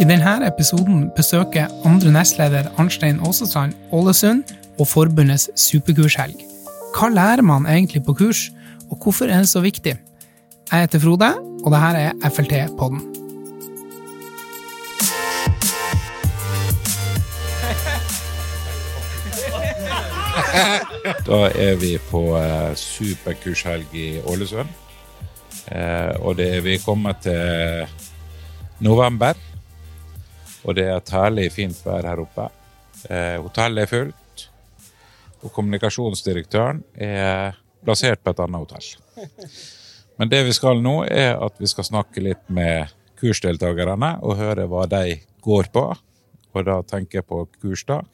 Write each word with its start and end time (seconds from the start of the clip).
I 0.00 0.04
denne 0.08 0.46
episoden 0.46 1.10
besøker 1.12 1.68
andre 1.84 2.12
nestleder 2.14 2.70
Arnstein 2.80 3.20
Aasestrand 3.20 3.74
Ålesund 3.92 4.54
og 4.78 4.88
forbundets 4.88 5.50
superkurshelg. 5.60 6.40
Hva 6.96 7.10
lærer 7.12 7.44
man 7.44 7.68
egentlig 7.68 8.00
på 8.06 8.16
kurs, 8.16 8.46
og 8.88 8.96
hvorfor 9.02 9.28
er 9.28 9.44
det 9.44 9.52
så 9.52 9.60
viktig? 9.60 9.98
Jeg 10.72 10.80
heter 10.80 11.04
Frode, 11.04 11.34
og 11.64 11.72
dette 11.76 12.00
er 12.08 12.12
FLT-podden. 12.32 13.04
Da 21.28 21.40
er 21.52 21.76
vi 21.76 21.98
på 22.10 22.38
eh, 22.38 22.76
superkurshelg 22.76 23.92
i 23.92 24.20
Ålesund. 24.24 24.68
Eh, 25.70 26.14
og 26.18 26.36
det 26.38 26.48
er 26.56 26.64
vi 26.64 26.78
kommer 26.82 27.16
til 27.22 27.86
november. 28.82 29.38
Og 30.66 30.76
det 30.76 30.86
er 30.88 30.98
et 30.98 31.12
herlig 31.14 31.48
fint 31.54 31.78
vær 31.86 32.08
her 32.08 32.20
oppe. 32.20 32.48
Eh, 33.08 33.38
hotellet 33.40 33.86
er 33.86 33.90
fullt. 33.90 34.46
Og 35.40 35.52
kommunikasjonsdirektøren 35.56 36.82
er 37.00 37.56
plassert 37.84 38.20
på 38.22 38.34
et 38.34 38.42
annet 38.44 38.60
hotell. 38.60 38.88
Men 40.20 40.28
det 40.28 40.42
vi 40.44 40.52
skal 40.52 40.82
nå, 40.84 40.98
er 41.08 41.38
at 41.40 41.56
vi 41.56 41.68
skal 41.70 41.86
snakke 41.86 42.20
litt 42.20 42.42
med 42.52 42.90
kursdeltakerne 43.20 44.18
og 44.20 44.36
høre 44.36 44.66
hva 44.68 44.84
de 44.90 45.20
går 45.40 45.70
på. 45.72 45.86
Og 46.50 46.66
da 46.66 46.80
tenker 46.84 47.20
jeg 47.20 47.28
på 47.30 47.44
kursdag. 47.62 48.04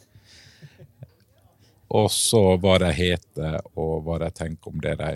Og 1.96 2.10
så 2.10 2.42
hva 2.62 2.76
de 2.82 2.90
heter, 2.94 3.58
og 3.78 4.04
hva 4.06 4.20
de 4.22 4.30
tenker 4.34 4.70
om 4.70 4.82
det 4.82 4.96
de 5.00 5.12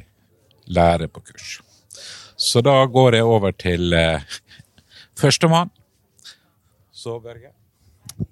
lærer 0.71 1.11
på 1.11 1.23
kurs. 1.27 1.59
Så 2.41 2.63
da 2.65 2.73
går 2.89 3.19
jeg 3.19 3.27
over 3.29 3.53
til 3.53 3.93
eh, 3.93 4.23
førstemann. 5.21 5.69
Så, 6.89 7.19
Børge. 7.21 7.51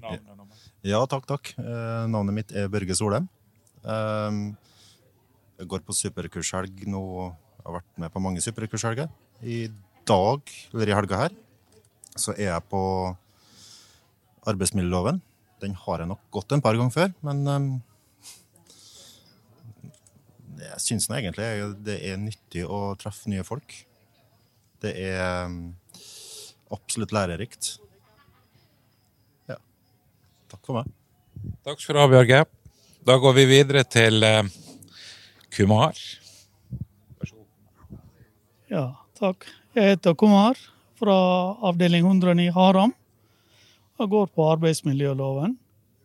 Navnet. 0.00 0.62
Ja, 0.86 1.02
takk, 1.10 1.26
takk. 1.28 1.50
Eh, 1.60 2.06
navnet 2.08 2.36
mitt 2.38 2.54
er 2.56 2.70
Børge 2.72 2.96
Solheim. 2.96 3.26
Eh, 3.84 4.38
jeg 5.60 5.68
går 5.68 5.84
på 5.84 5.96
superkurshelg 5.96 6.86
nå. 6.88 7.02
Jeg 7.58 7.66
har 7.66 7.76
vært 7.76 8.00
med 8.00 8.14
på 8.14 8.22
mange 8.24 8.40
superkurshelger. 8.40 9.10
I 9.44 9.66
dag, 10.08 10.40
eller 10.72 10.88
i 10.88 10.96
helga 10.96 11.18
her, 11.26 11.34
så 12.16 12.32
er 12.32 12.48
jeg 12.54 12.64
på 12.72 12.82
arbeidsmiljøloven. 14.48 15.20
Den 15.60 15.76
har 15.84 16.00
jeg 16.00 16.08
nok 16.14 16.22
gått 16.32 16.56
en 16.56 16.64
par 16.64 16.78
ganger 16.80 16.94
før, 16.96 17.12
men 17.28 17.44
eh, 17.52 17.68
jeg 20.64 20.80
syns 20.86 21.10
egentlig 21.12 21.52
det 21.84 21.98
er 22.08 22.16
nyttig 22.24 22.64
å 22.64 22.96
treffe 22.96 23.28
nye 23.28 23.44
folk. 23.44 23.76
Det 24.82 24.92
er 24.94 25.18
eh, 25.18 25.56
absolutt 26.74 27.12
lærerikt. 27.14 27.74
Ja. 29.50 29.58
Takk 30.52 30.62
for 30.62 30.78
meg. 30.78 30.92
Takk 31.66 31.82
skal 31.82 31.98
du 31.98 32.02
ha, 32.02 32.08
Bjørge. 32.12 32.44
Da 33.08 33.16
går 33.18 33.34
vi 33.40 33.46
videre 33.50 33.82
til 33.88 34.22
eh, 34.26 34.44
Kumar. 35.54 35.98
Ja, 38.68 38.84
takk. 39.18 39.48
Jeg 39.74 39.94
heter 39.94 40.14
Kumar 40.18 40.58
fra 40.98 41.18
avdeling 41.64 42.06
109 42.06 42.50
Haram. 42.54 42.94
Jeg 43.98 44.10
går 44.12 44.30
på 44.30 44.46
arbeidsmiljøloven. 44.52 45.56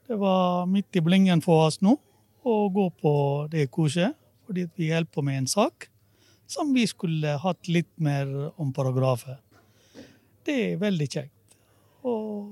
Det 0.08 0.18
var 0.18 0.66
midt 0.66 0.98
i 0.98 1.04
blingen 1.04 1.44
for 1.46 1.68
oss 1.68 1.82
nå 1.84 1.98
å 2.44 2.56
gå 2.74 2.90
på 3.04 3.14
det 3.52 3.70
kurset, 3.72 4.16
fordi 4.48 4.66
vi 4.80 4.90
holder 4.92 5.12
på 5.14 5.22
med 5.24 5.44
en 5.44 5.52
sak 5.52 5.93
som 6.54 6.74
vi 6.76 6.86
skulle 6.90 7.38
hatt 7.42 7.70
litt 7.72 7.92
mer 8.02 8.30
om 8.62 8.74
paragrafer. 8.76 9.40
Det 10.46 10.56
er 10.74 10.82
veldig 10.82 11.08
kjekt. 11.10 11.58
Og 12.04 12.52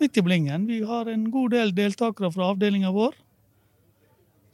midt 0.00 0.18
i 0.18 0.24
blingen. 0.24 0.66
Vi 0.68 0.80
har 0.88 1.08
en 1.12 1.28
god 1.30 1.54
del 1.56 1.74
deltakere 1.76 2.32
fra 2.32 2.50
avdelinga 2.52 2.92
vår. 2.94 3.14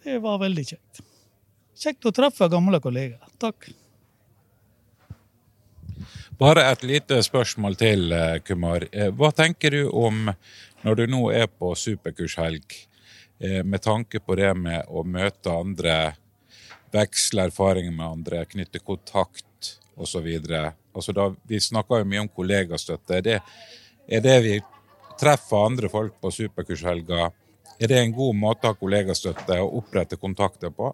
Det 0.02 0.18
var 0.22 0.40
veldig 0.42 0.66
kjekt. 0.74 1.02
Kjekt 1.78 2.06
å 2.06 2.12
treffe 2.14 2.50
gamle 2.50 2.82
kollegaer. 2.82 3.30
Takk. 3.42 3.70
Bare 6.38 6.64
et 6.72 6.82
lite 6.82 7.20
spørsmål 7.22 7.76
til, 7.78 8.12
eh, 8.12 8.38
Kumar. 8.42 8.88
Eh, 8.92 9.10
Hva 9.10 9.30
tenker 9.32 9.70
du 9.70 9.90
om, 9.90 10.34
når 10.84 10.96
du 10.96 11.06
nå 11.06 11.30
er 11.32 11.46
på 11.46 11.74
superkurshelg, 11.76 12.64
eh, 13.40 13.62
med 13.62 13.82
tanke 13.82 14.18
på 14.18 14.36
det 14.36 14.56
med 14.56 14.86
å 14.88 15.04
møte 15.04 15.46
andre, 15.46 16.16
veksle 16.92 17.48
erfaringer 17.48 17.94
med 17.94 18.06
andre, 18.06 18.44
knytte 18.48 18.82
kontakt 18.84 19.74
osv.? 19.96 20.28
Altså 20.92 21.14
da, 21.16 21.30
vi 21.48 21.60
snakker 21.60 22.02
jo 22.02 22.08
mye 22.08 22.24
om 22.24 22.32
kollegastøtte. 22.32 23.18
Er 23.18 23.26
det, 23.26 23.38
er 24.08 24.24
det 24.24 24.38
vi 24.44 24.56
treffer 25.20 25.66
andre 25.66 25.90
folk 25.92 26.18
på 26.20 26.32
superkurshelga, 26.34 27.30
er 27.82 27.90
det 27.90 27.98
en 27.98 28.12
god 28.14 28.36
måte 28.38 28.68
å 28.68 28.74
ha 28.74 28.78
kollegastøtte 28.78 29.58
og 29.64 29.80
opprette 29.80 30.18
kontakter 30.20 30.70
på? 30.74 30.92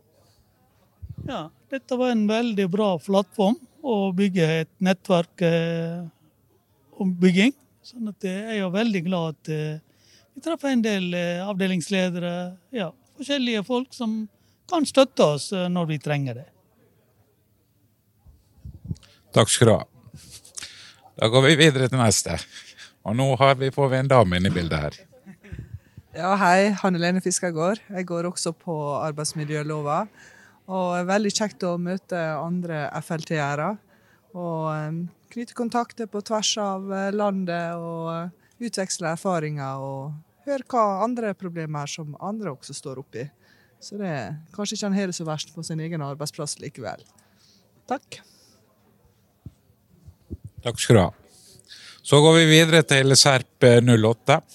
Ja, 1.29 1.49
dette 1.69 1.99
var 1.99 2.15
en 2.15 2.29
veldig 2.31 2.69
bra 2.73 2.93
plattform 3.03 3.59
å 3.83 4.13
bygge 4.17 4.47
et 4.63 4.71
nettverk 4.85 5.43
eh, 5.45 6.07
om 6.97 7.13
bygging. 7.21 7.53
Sånn 7.85 8.11
at 8.11 8.25
eh, 8.29 8.55
jeg 8.55 8.65
er 8.65 8.73
veldig 8.73 9.03
glad 9.07 9.37
at 9.37 9.53
eh, 9.53 9.83
vi 10.35 10.45
treffer 10.45 10.73
en 10.73 10.85
del 10.85 11.13
eh, 11.19 11.45
avdelingsledere, 11.45 12.33
ja, 12.77 12.89
forskjellige 13.19 13.65
folk 13.67 13.95
som 13.97 14.21
kan 14.69 14.87
støtte 14.87 15.27
oss 15.35 15.51
eh, 15.53 15.69
når 15.73 15.93
vi 15.93 15.99
trenger 16.03 16.43
det. 16.43 16.49
Takk 19.35 19.51
skal 19.53 19.69
du 19.69 19.75
ha. 19.75 19.83
Da 21.19 21.29
går 21.33 21.49
vi 21.49 21.59
videre 21.59 21.89
til 21.91 22.01
neste. 22.01 22.39
Og 23.09 23.17
nå 23.17 23.29
har 23.41 23.57
vi, 23.59 23.71
får 23.75 23.93
vi 23.93 24.01
en 24.03 24.11
dame 24.11 24.39
inn 24.39 24.49
i 24.49 24.55
bildet 24.55 24.85
her. 24.85 24.99
Ja, 26.19 26.33
hei. 26.41 26.71
Hanne 26.81 27.01
Lene 27.01 27.23
Fiskergård. 27.23 27.81
Jeg 27.91 28.07
går 28.09 28.29
også 28.31 28.53
på 28.57 28.75
arbeidsmiljølova. 29.03 30.01
Og 30.69 30.87
det 30.93 31.03
er 31.03 31.11
veldig 31.13 31.33
kjekt 31.33 31.65
å 31.65 31.77
møte 31.81 32.19
andre 32.37 32.87
FLT-ere. 33.01 33.71
Og 34.37 34.65
eh, 34.73 34.99
knytte 35.35 35.57
kontakter 35.57 36.09
på 36.11 36.23
tvers 36.27 36.53
av 36.63 36.93
eh, 36.93 37.11
landet 37.17 37.77
og 37.77 38.65
utveksle 38.65 39.13
erfaringer. 39.15 39.85
Og 39.85 40.49
høre 40.49 40.69
hva 40.73 41.05
andre 41.07 41.35
problemer 41.39 41.89
som 41.91 42.17
andre 42.21 42.53
også 42.55 42.77
står 42.77 43.03
oppi. 43.05 43.29
Så 43.81 43.99
det 44.01 44.13
kanskje 44.55 44.77
ikke 44.77 44.89
han 44.89 44.99
har 44.99 45.11
det 45.11 45.17
så 45.17 45.27
verst 45.29 45.55
på 45.55 45.63
sin 45.67 45.81
egen 45.81 46.03
arbeidsplass 46.03 46.59
likevel. 46.63 47.05
Takk. 47.89 48.21
Takk 50.65 50.83
skal 50.83 50.99
du 50.99 51.03
ha. 51.05 51.11
Så 52.03 52.19
går 52.25 52.41
vi 52.41 52.49
videre 52.51 52.83
til 52.87 53.15
Serp 53.19 53.65
08. 53.65 54.41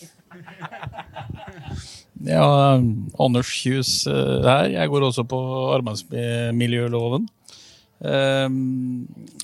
Ja, 2.23 2.79
Anders 3.19 3.50
Kjus 3.51 4.06
eh, 4.07 4.45
her. 4.45 4.69
Jeg 4.72 4.88
går 4.88 5.03
også 5.09 5.25
på 5.28 5.39
arbeidsmiljøloven. 5.73 7.25
Eh, 8.00 8.53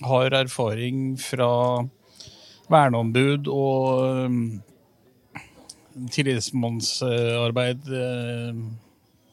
har 0.08 0.36
erfaring 0.38 1.18
fra 1.20 1.50
verneombud 2.72 3.50
og 3.52 4.06
eh, 4.08 4.38
tillitsmannsarbeid 6.16 7.92
eh, 8.00 8.64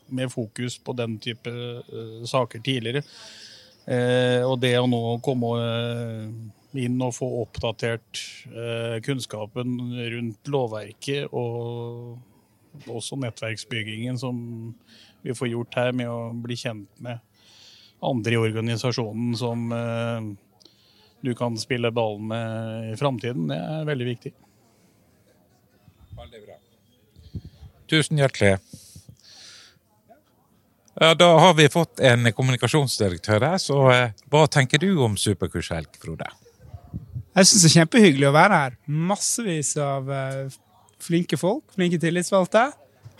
med 0.08 0.32
fokus 0.32 0.78
på 0.78 0.94
den 0.96 1.18
type 1.22 1.50
eh, 1.50 2.24
saker 2.28 2.62
tidligere. 2.64 3.02
Eh, 3.86 4.42
og 4.46 4.58
det 4.62 4.74
å 4.78 4.88
nå 4.90 5.18
komme 5.24 5.52
eh, 5.62 6.30
inn 6.82 7.00
og 7.00 7.14
få 7.16 7.28
oppdatert 7.40 8.20
kunnskapen 9.06 9.78
rundt 10.12 10.50
lovverket 10.52 11.32
og 11.32 12.18
også 12.92 13.16
nettverksbyggingen 13.22 14.18
som 14.20 14.36
vi 15.24 15.32
får 15.32 15.48
gjort 15.54 15.78
her, 15.80 15.94
med 15.96 16.10
å 16.12 16.34
bli 16.36 16.58
kjent 16.60 17.00
med 17.00 17.22
andre 18.04 18.36
i 18.36 18.42
organisasjonen 18.42 19.32
som 19.40 19.72
du 21.24 21.32
kan 21.38 21.56
spille 21.56 21.88
ball 21.96 22.20
med 22.20 22.92
i 22.92 22.98
framtiden. 23.00 23.48
Det 23.48 23.56
er 23.56 23.88
veldig 23.88 24.10
viktig. 24.12 24.34
Veldig 26.20 26.44
bra. 26.44 26.60
Tusen 27.88 28.20
hjertelig. 28.20 28.58
Ja, 31.00 31.12
da 31.14 31.28
har 31.38 31.54
vi 31.54 31.68
fått 31.68 32.00
en 32.00 32.24
kommunikasjonsdirektør 32.32 33.44
her, 33.44 33.58
så 33.60 33.82
eh, 33.92 34.14
hva 34.32 34.46
tenker 34.48 34.80
du 34.80 34.94
om 35.04 35.18
superkurshelg, 35.20 35.90
Frode? 36.00 36.30
Jeg 37.36 37.48
syns 37.50 37.66
det 37.66 37.68
er 37.68 37.74
kjempehyggelig 37.82 38.30
å 38.30 38.32
være 38.32 38.60
her. 38.62 38.78
Massevis 38.88 39.74
av 39.82 40.08
eh, 40.08 40.54
flinke 41.04 41.36
folk, 41.36 41.66
flinke 41.76 42.00
tillitsvalgte. 42.00 42.70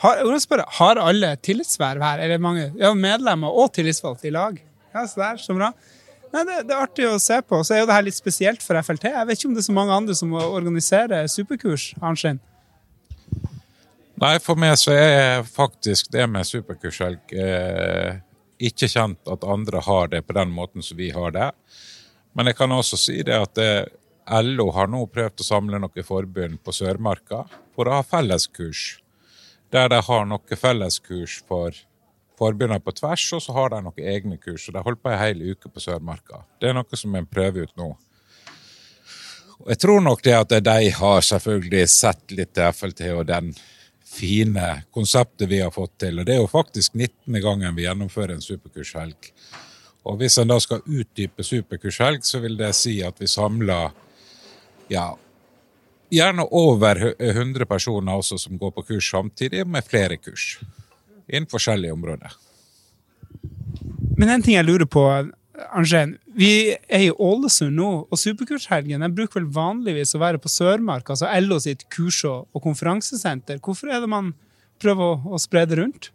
Har, 0.00 0.24
spørre, 0.40 0.64
har 0.78 1.00
alle 1.00 1.34
tillitsverv 1.44 2.00
her? 2.04 2.24
Er 2.24 2.32
det 2.32 2.40
mange 2.40 2.70
ja, 2.80 2.94
medlemmer 2.96 3.52
og 3.52 3.74
tillitsvalgte 3.76 4.30
i 4.30 4.32
lag? 4.32 4.56
Ja, 4.96 5.04
så 5.04 5.20
der, 5.20 5.44
så 5.44 5.56
bra. 5.56 5.70
Nei, 6.32 6.42
det, 6.48 6.62
det, 6.68 6.72
er 6.72 6.80
artig 6.80 7.06
å 7.08 7.20
se 7.20 7.42
på. 7.44 7.60
Så 7.60 7.76
er 7.76 7.84
jo 7.84 7.90
det 7.90 7.96
her 7.98 8.08
litt 8.08 8.16
spesielt 8.16 8.64
for 8.64 8.80
FLT. 8.80 9.10
Jeg 9.12 9.28
vet 9.28 9.40
ikke 9.40 9.50
om 9.52 9.56
det 9.56 9.66
er 9.66 9.68
så 9.68 9.76
mange 9.76 10.00
andre 10.00 10.16
som 10.16 10.32
organiserer 10.32 11.28
superkurs. 11.32 11.90
Arnstein. 12.00 12.40
Nei, 14.16 14.38
for 14.40 14.56
meg 14.56 14.78
så 14.80 14.94
er 14.96 15.42
faktisk 15.44 16.08
det 16.14 16.24
med 16.32 16.48
superkurshelg 16.48 17.34
eh, 17.36 18.16
ikke 18.56 18.88
kjent 18.88 19.28
at 19.28 19.44
andre 19.44 19.82
har 19.84 20.08
det 20.14 20.22
på 20.24 20.36
den 20.38 20.54
måten 20.56 20.84
som 20.84 20.96
vi 20.96 21.10
har 21.12 21.34
det. 21.36 21.50
Men 22.32 22.48
jeg 22.48 22.56
kan 22.56 22.72
også 22.72 22.96
si 23.00 23.18
det 23.26 23.36
at 23.36 23.52
det, 23.58 23.72
LO 24.26 24.70
har 24.74 24.88
nå 24.90 25.04
prøvd 25.12 25.42
å 25.42 25.46
samle 25.46 25.78
noen 25.78 26.04
forbund 26.04 26.58
på 26.64 26.72
Sørmarka 26.74 27.44
for 27.76 27.86
å 27.86 28.00
ha 28.00 28.06
felleskurs. 28.06 28.96
Der 29.70 29.92
de 29.92 30.00
har 30.02 30.26
noen 30.26 30.58
felleskurs 30.58 31.36
for 31.46 31.76
forbundene 32.40 32.80
på 32.82 32.96
tvers, 32.96 33.28
og 33.36 33.44
så 33.44 33.54
har 33.54 33.70
de 33.72 33.84
noen 33.84 34.10
egne 34.16 34.40
kurs. 34.40 34.66
og 34.66 34.74
De 34.74 34.82
holdt 34.82 35.02
på 35.04 35.12
ei 35.12 35.20
hel 35.20 35.44
uke 35.52 35.70
på 35.70 35.84
Sørmarka. 35.84 36.42
Det 36.60 36.72
er 36.72 36.76
noe 36.76 36.98
som 36.98 37.14
en 37.14 37.28
prøver 37.28 37.68
ut 37.68 37.78
nå. 37.78 37.92
Og 39.60 39.70
jeg 39.72 39.80
tror 39.84 40.02
nok 40.04 40.24
det 40.24 40.34
at 40.36 40.58
de 40.64 40.90
har 40.98 41.24
selvfølgelig 41.24 41.86
sett 41.88 42.34
litt 42.34 42.52
til 42.56 42.72
FLT 42.72 43.08
og 43.14 43.24
den 43.30 43.54
fine 44.06 44.82
konseptet 44.94 45.50
vi 45.50 45.60
har 45.60 45.74
fått 45.74 45.98
til. 46.00 46.20
Og 46.20 46.26
det 46.26 46.36
er 46.36 46.42
jo 46.42 46.50
faktisk 46.50 46.94
19. 46.94 47.40
gangen 47.42 47.76
vi 47.76 47.86
gjennomfører 47.86 48.36
en 48.36 48.44
superkurshelg. 48.44 49.30
Og 50.06 50.20
hvis 50.20 50.38
en 50.38 50.50
da 50.52 50.58
skal 50.62 50.84
utdype 50.86 51.44
superkurshelg, 51.44 52.24
så 52.24 52.40
vil 52.44 52.56
det 52.58 52.72
si 52.78 53.00
at 53.02 53.18
vi 53.20 53.26
samler 53.30 53.90
ja, 54.92 55.08
gjerne 56.14 56.46
over 56.54 57.02
100 57.18 57.66
personer 57.66 58.14
også 58.14 58.38
som 58.38 58.58
går 58.58 58.70
på 58.76 58.86
kurs 58.92 59.10
samtidig, 59.10 59.66
med 59.66 59.84
flere 59.84 60.16
kurs 60.16 60.60
innen 61.26 61.50
forskjellige 61.50 61.92
områder. 61.92 62.36
Men 64.16 64.30
en 64.30 64.42
ting 64.42 64.54
jeg 64.54 64.68
lurer 64.68 64.86
på, 64.86 65.02
Arnstein. 65.72 66.16
Vi 66.36 66.50
er 66.92 67.06
i 67.06 67.12
Ålesund 67.12 67.78
nå, 67.78 67.90
og 68.12 68.20
Superkurshelgen 68.20 69.00
den 69.00 69.14
bruker 69.16 69.40
vel 69.40 69.48
vanligvis 69.54 70.12
å 70.16 70.20
være 70.20 70.40
på 70.42 70.50
Sørmark, 70.52 71.08
altså 71.08 71.30
LO 71.40 71.56
sitt 71.64 71.86
kurs- 71.92 72.26
og 72.28 72.60
konferansesenter. 72.60 73.62
Hvorfor 73.64 73.88
er 73.88 74.04
det 74.04 74.10
man 74.12 74.34
prøver 74.82 75.14
å, 75.14 75.32
å 75.32 75.40
spre 75.40 75.64
det 75.64 75.80
rundt? 75.80 76.10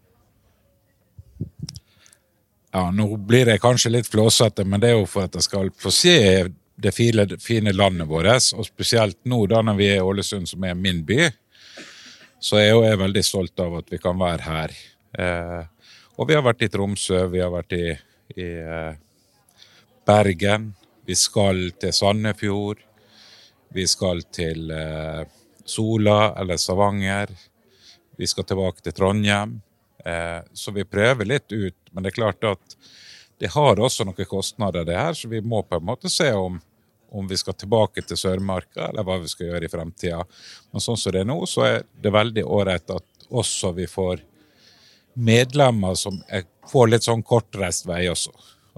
Ja, 2.71 2.85
nå 2.93 3.09
blir 3.17 3.49
jeg 3.49 3.63
kanskje 3.63 3.95
litt 3.97 4.07
flåsete, 4.07 4.63
men 4.63 4.83
det 4.83 4.91
er 4.91 4.99
jo 4.99 5.09
for 5.09 5.25
at 5.25 5.35
jeg 5.35 5.49
skal 5.49 5.73
få 5.81 5.91
se 5.91 6.15
det 6.81 6.93
fine, 6.95 7.25
fine 7.41 7.73
landet 7.73 8.07
vårt. 8.07 8.53
Og 8.53 8.69
spesielt 8.69 9.17
nå 9.25 9.43
da 9.49 9.65
når 9.65 9.81
vi 9.81 9.89
er 9.89 9.99
i 9.99 10.05
Ålesund, 10.05 10.47
som 10.53 10.63
er 10.69 10.77
min 10.77 11.01
by, 11.07 11.31
så 12.41 12.61
er 12.61 12.71
jeg 12.71 13.01
veldig 13.01 13.23
stolt 13.25 13.65
av 13.65 13.81
at 13.81 13.89
vi 13.89 13.99
kan 14.01 14.21
være 14.21 14.45
her. 14.45 14.81
Eh, 15.17 15.61
og 16.21 16.29
vi 16.29 16.37
har 16.37 16.45
vært 16.45 16.61
i 16.65 16.69
Tromsø, 16.71 17.25
vi 17.33 17.41
har 17.41 17.51
vært 17.53 17.75
i, 17.75 17.87
i 18.37 18.47
eh, 18.61 18.93
Bergen. 20.05 20.73
Vi 21.05 21.15
skal 21.15 21.71
til 21.79 21.93
Sandefjord. 21.93 22.81
Vi 23.73 23.85
skal 23.87 24.23
til 24.33 24.71
eh, 24.71 25.23
Sola 25.65 26.33
eller 26.39 26.57
Stavanger. 26.59 27.31
Vi 28.17 28.27
skal 28.27 28.47
tilbake 28.47 28.83
til 28.83 28.95
Trondheim. 28.97 29.59
Eh, 30.05 30.41
så 30.53 30.73
vi 30.75 30.85
prøver 30.85 31.25
litt 31.25 31.51
ut. 31.51 31.77
Men 31.91 32.03
det 32.03 32.11
er 32.11 32.19
klart 32.19 32.43
at 32.49 32.77
det 33.41 33.53
har 33.55 33.79
også 33.79 34.05
noen 34.05 34.27
kostnader, 34.29 34.85
det 34.85 34.97
her, 34.97 35.15
så 35.17 35.29
vi 35.29 35.41
må 35.41 35.63
på 35.65 35.79
en 35.79 35.87
måte 35.87 36.09
se 36.13 36.27
om, 36.37 36.59
om 37.09 37.27
vi 37.27 37.37
skal 37.37 37.55
tilbake 37.57 38.03
til 38.05 38.19
Sørmarka, 38.19 38.91
eller 38.91 39.05
hva 39.05 39.17
vi 39.23 39.31
skal 39.31 39.49
gjøre 39.49 39.65
i 39.65 39.71
fremtida. 39.71 40.19
Men 40.69 40.83
sånn 40.83 40.99
som 41.01 41.15
det 41.15 41.23
er 41.23 41.29
nå, 41.29 41.39
så 41.49 41.65
er 41.65 41.79
det 42.03 42.13
veldig 42.13 42.45
ålreit 42.45 42.93
at 42.93 43.25
også 43.31 43.73
vi 43.79 43.87
får 43.89 44.21
medlemmer 45.13 45.97
som 45.97 46.21
får 46.69 46.91
litt 46.91 47.07
sånn 47.07 47.23
kortreist 47.25 47.87
vei 47.89 48.03
også. 48.11 48.31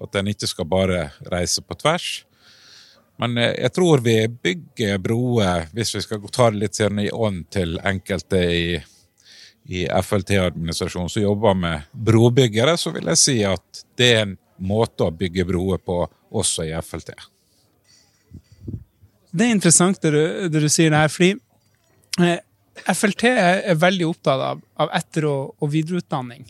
At 0.03 0.19
en 0.19 0.29
ikke 0.31 0.49
skal 0.49 0.67
bare 0.67 1.07
reise 1.31 1.63
på 1.63 1.77
tvers. 1.79 2.23
Men 3.21 3.37
eh, 3.37 3.53
jeg 3.61 3.73
tror 3.75 4.03
vi 4.03 4.17
bygger 4.27 4.97
broer, 5.03 5.67
hvis 5.73 5.95
vi 5.95 6.03
skal 6.05 6.23
ta 6.31 6.49
det 6.51 6.63
litt 6.63 6.81
i 6.81 7.11
ånd 7.11 7.45
til 7.53 7.77
enkelte 7.79 8.41
i, 8.43 8.65
i 9.69 9.85
FLT-administrasjonen 9.87 11.09
som 11.09 11.23
jobber 11.23 11.53
med 11.57 11.91
brobyggere, 11.91 12.77
så 12.77 12.91
vil 12.95 13.11
jeg 13.13 13.21
si 13.21 13.37
at 13.47 13.85
det 13.97 14.09
er 14.13 14.25
en 14.25 14.37
måte 14.63 15.07
å 15.07 15.13
bygge 15.13 15.45
broer 15.45 15.79
på 15.79 16.03
også 16.33 16.65
i 16.67 16.73
FLT. 16.81 17.13
Det 19.33 19.45
er 19.45 19.55
interessant 19.55 20.01
det 20.01 20.11
du, 20.13 20.23
det 20.53 20.61
du 20.61 20.69
sier 20.69 20.93
her, 20.93 21.09
fordi 21.09 21.33
eh, 22.21 22.41
FLT 22.93 23.23
er 23.29 23.77
veldig 23.77 24.09
opptatt 24.09 24.41
av, 24.51 24.61
av 24.81 24.91
etter- 24.93 25.25
og, 25.29 25.55
og 25.61 25.71
videreutdanning. 25.73 26.45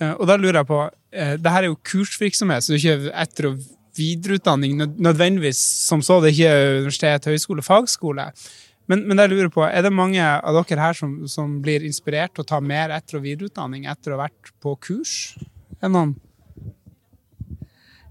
Eh, 0.00 0.14
og 0.14 0.26
da 0.30 0.38
lurer 0.38 0.60
jeg 0.60 0.70
på 0.70 0.80
det 1.10 1.52
her 1.52 1.64
er 1.64 1.70
jo 1.70 1.80
kursvirksomhet, 1.88 2.64
så 2.64 2.74
det 2.74 2.78
er 2.78 2.98
ikke 2.98 3.12
etter- 3.24 3.50
og 3.50 3.66
videreutdanning 3.98 4.78
nødvendigvis 5.00 5.60
som 5.88 6.02
så. 6.04 6.20
Det 6.20 6.30
er 6.30 6.36
ikke 6.36 6.78
universitet, 6.84 7.28
høyskole, 7.32 7.64
fagskole. 7.66 8.28
Men, 8.88 9.04
men 9.08 9.20
jeg 9.20 9.32
lurer 9.34 9.50
på, 9.52 9.64
er 9.66 9.84
det 9.84 9.92
mange 9.92 10.22
av 10.22 10.62
dere 10.62 10.80
her 10.80 10.96
som, 10.96 11.18
som 11.28 11.58
blir 11.64 11.84
inspirert 11.84 12.32
til 12.36 12.44
å 12.44 12.48
ta 12.48 12.60
mer 12.64 12.94
etter- 12.96 13.18
og 13.18 13.26
videreutdanning 13.26 13.84
etter 13.90 14.14
å 14.14 14.16
ha 14.16 14.26
vært 14.28 14.52
på 14.64 14.72
kurs? 14.88 15.12
Er 15.82 15.92
noen? 15.92 16.16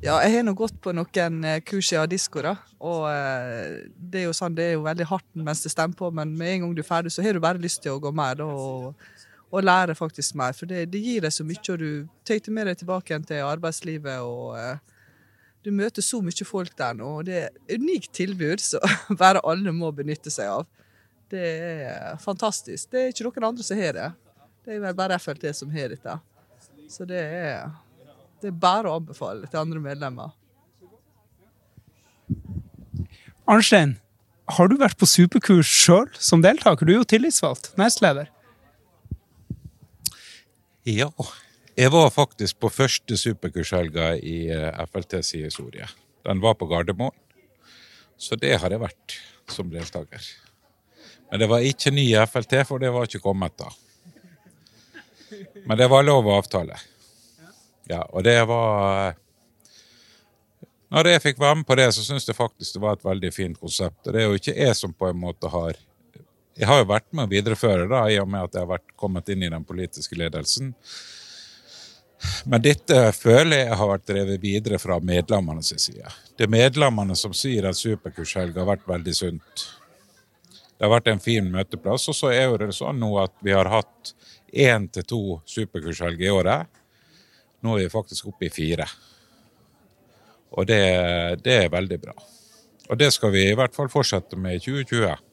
Ja, 0.04 0.20
jeg 0.22 0.36
har 0.36 0.44
nå 0.46 0.54
gått 0.54 0.76
på 0.84 0.94
noen 0.94 1.40
eh, 1.50 1.62
kurs 1.66 1.90
i 1.90 1.98
Adisko, 1.98 2.44
da. 2.46 2.54
Og 2.78 3.08
det 3.98 4.22
er 4.22 4.28
jo 4.28 4.36
sånn, 4.38 4.54
det 4.54 4.68
er 4.68 4.76
jo 4.76 4.86
veldig 4.86 5.08
hardt 5.10 5.26
mens 5.34 5.64
det 5.66 5.74
stemmer 5.74 5.98
på, 5.98 6.12
men 6.14 6.36
med 6.38 6.52
en 6.52 6.68
gang 6.68 6.76
du 6.78 6.84
er 6.84 6.88
ferdig, 6.92 7.16
så 7.16 7.26
har 7.26 7.34
du 7.34 7.42
bare 7.42 7.62
lyst 7.64 7.82
til 7.82 7.96
å 7.96 8.02
gå 8.04 8.12
mer. 8.14 8.38
da, 8.38 8.46
og 8.46 8.94
og 9.52 9.64
lære 9.64 9.96
faktisk 9.96 10.36
mer. 10.36 10.56
For 10.56 10.70
det, 10.70 10.88
det 10.92 11.02
gir 11.02 11.24
deg 11.24 11.34
så 11.34 11.46
mye, 11.48 11.64
og 11.74 11.80
du 11.80 11.90
tar 12.28 12.42
det 12.44 12.54
med 12.54 12.68
deg 12.70 12.80
tilbake 12.82 13.14
igjen 13.14 13.28
til 13.28 13.48
arbeidslivet. 13.48 14.20
og 14.20 14.58
uh, 14.58 15.04
Du 15.64 15.72
møter 15.76 16.06
så 16.06 16.22
mye 16.24 16.48
folk 16.48 16.76
der 16.78 16.98
nå, 16.98 17.18
og 17.20 17.28
det 17.28 17.38
er 17.42 17.50
et 17.50 17.82
unikt 17.82 18.14
tilbud 18.18 18.64
som 18.64 18.84
bare 19.22 19.44
alle 19.48 19.74
må 19.76 19.92
benytte 19.96 20.34
seg 20.34 20.52
av. 20.52 20.68
Det 21.32 21.44
er 21.44 22.20
fantastisk. 22.24 22.92
Det 22.92 23.02
er 23.02 23.12
ikke 23.12 23.28
noen 23.28 23.52
andre 23.52 23.68
som 23.68 23.80
har 23.80 23.96
det. 23.96 24.10
Det 24.64 24.76
er 24.76 24.84
vel 24.84 24.96
bare 24.96 25.20
FLT 25.20 25.50
som 25.56 25.72
har 25.72 25.92
dette. 25.92 26.18
Så 26.92 27.08
det 27.08 27.20
er, 27.20 27.72
det 28.42 28.52
er 28.52 28.60
bare 28.60 28.88
å 28.88 29.00
anbefale 29.00 29.48
til 29.48 29.60
andre 29.60 29.80
medlemmer. 29.84 30.36
Arnstein, 33.48 33.98
har 34.56 34.68
du 34.72 34.78
vært 34.80 35.00
på 35.00 35.08
superkurs 35.08 35.68
sjøl 35.68 36.08
som 36.20 36.44
deltaker? 36.44 36.88
Du 36.88 36.94
er 36.94 37.00
jo 37.02 37.08
tillitsvalgt, 37.08 37.74
nestleder. 37.80 38.32
Ja. 40.88 41.12
Jeg 41.78 41.92
var 41.92 42.10
faktisk 42.10 42.62
på 42.64 42.70
første 42.72 43.18
superkurshelga 43.20 44.14
i 44.24 44.38
eh, 44.56 44.78
FLTs 44.88 45.34
historie. 45.36 45.86
Den 46.24 46.40
var 46.42 46.56
på 46.56 46.66
Gardermoen. 46.70 47.12
Så 48.18 48.38
det 48.40 48.56
har 48.62 48.72
jeg 48.72 48.82
vært 48.82 49.18
som 49.52 49.68
deltaker. 49.70 50.24
Men 51.28 51.42
det 51.44 51.50
var 51.52 51.66
ikke 51.68 51.92
ny 51.92 52.06
FLT, 52.24 52.56
for 52.70 52.80
det 52.80 52.94
var 52.96 53.06
ikke 53.06 53.22
kommet 53.22 53.58
da. 53.60 53.68
Men 55.68 55.78
det 55.78 55.90
var 55.92 56.08
lov 56.08 56.26
å 56.26 56.38
avtale. 56.40 56.80
Ja, 57.88 58.06
og 58.08 58.24
det 58.24 58.40
var 58.48 59.16
Når 60.88 61.08
jeg 61.12 61.22
fikk 61.24 61.40
være 61.40 61.56
med 61.60 61.68
på 61.68 61.76
det, 61.76 61.90
så 61.92 62.04
syns 62.04 62.28
jeg 62.28 62.36
faktisk 62.36 62.78
det 62.78 62.82
var 62.82 62.96
et 62.96 63.04
veldig 63.04 63.32
fint 63.36 63.60
konsept. 63.60 64.08
Og 64.08 64.14
det 64.16 64.24
er 64.24 64.30
jo 64.32 64.40
ikke 64.40 64.56
jeg 64.56 64.76
som 64.80 64.96
på 64.96 65.12
en 65.12 65.20
måte 65.20 65.52
har 65.52 65.76
jeg 66.58 66.68
har 66.70 66.82
jo 66.82 66.90
vært 66.90 67.08
med 67.14 67.28
å 67.28 67.32
videreføre, 67.32 67.86
da, 67.92 68.02
i 68.10 68.18
og 68.22 68.30
med 68.32 68.48
at 68.48 68.58
jeg 68.58 68.66
har 68.66 68.72
vært, 68.72 68.96
kommet 68.98 69.30
inn 69.30 69.46
i 69.46 69.52
den 69.54 69.66
politiske 69.68 70.18
ledelsen. 70.18 70.74
Men 72.50 72.64
dette 72.66 73.12
føler 73.14 73.68
jeg 73.68 73.78
har 73.78 73.92
vært 73.92 74.08
drevet 74.10 74.42
videre 74.42 74.80
fra 74.82 74.98
medlemmene 74.98 75.62
sin 75.66 75.82
side. 75.82 76.10
Det 76.34 76.48
er 76.48 76.54
medlemmene 76.54 77.18
som 77.20 77.36
sier 77.38 77.68
at 77.70 77.78
superkurshelg 77.78 78.58
har 78.58 78.70
vært 78.72 78.88
veldig 78.90 79.14
sunt. 79.14 79.68
Det 80.78 80.86
har 80.86 80.94
vært 80.96 81.12
en 81.12 81.22
fin 81.22 81.46
møteplass. 81.54 82.08
Og 82.10 82.18
så 82.18 82.32
er 82.34 82.58
det 82.62 82.72
sånn 82.78 82.98
nå 83.02 83.12
at 83.22 83.36
vi 83.46 83.54
har 83.54 83.70
hatt 83.70 84.14
én 84.50 84.90
til 84.94 85.06
to 85.06 85.22
superkurshelger 85.46 86.26
i 86.26 86.34
året. 86.34 86.82
Nå 87.66 87.78
er 87.78 87.86
vi 87.86 87.94
faktisk 87.94 88.32
oppe 88.32 88.50
i 88.50 88.54
fire. 88.54 88.90
Og 90.58 90.66
det, 90.70 90.82
det 91.46 91.62
er 91.64 91.74
veldig 91.74 92.02
bra. 92.02 92.18
Og 92.88 92.98
det 92.98 93.12
skal 93.14 93.34
vi 93.34 93.50
i 93.50 93.56
hvert 93.58 93.76
fall 93.76 93.90
fortsette 93.92 94.40
med 94.40 94.58
i 94.58 94.64
2020. 94.64 95.27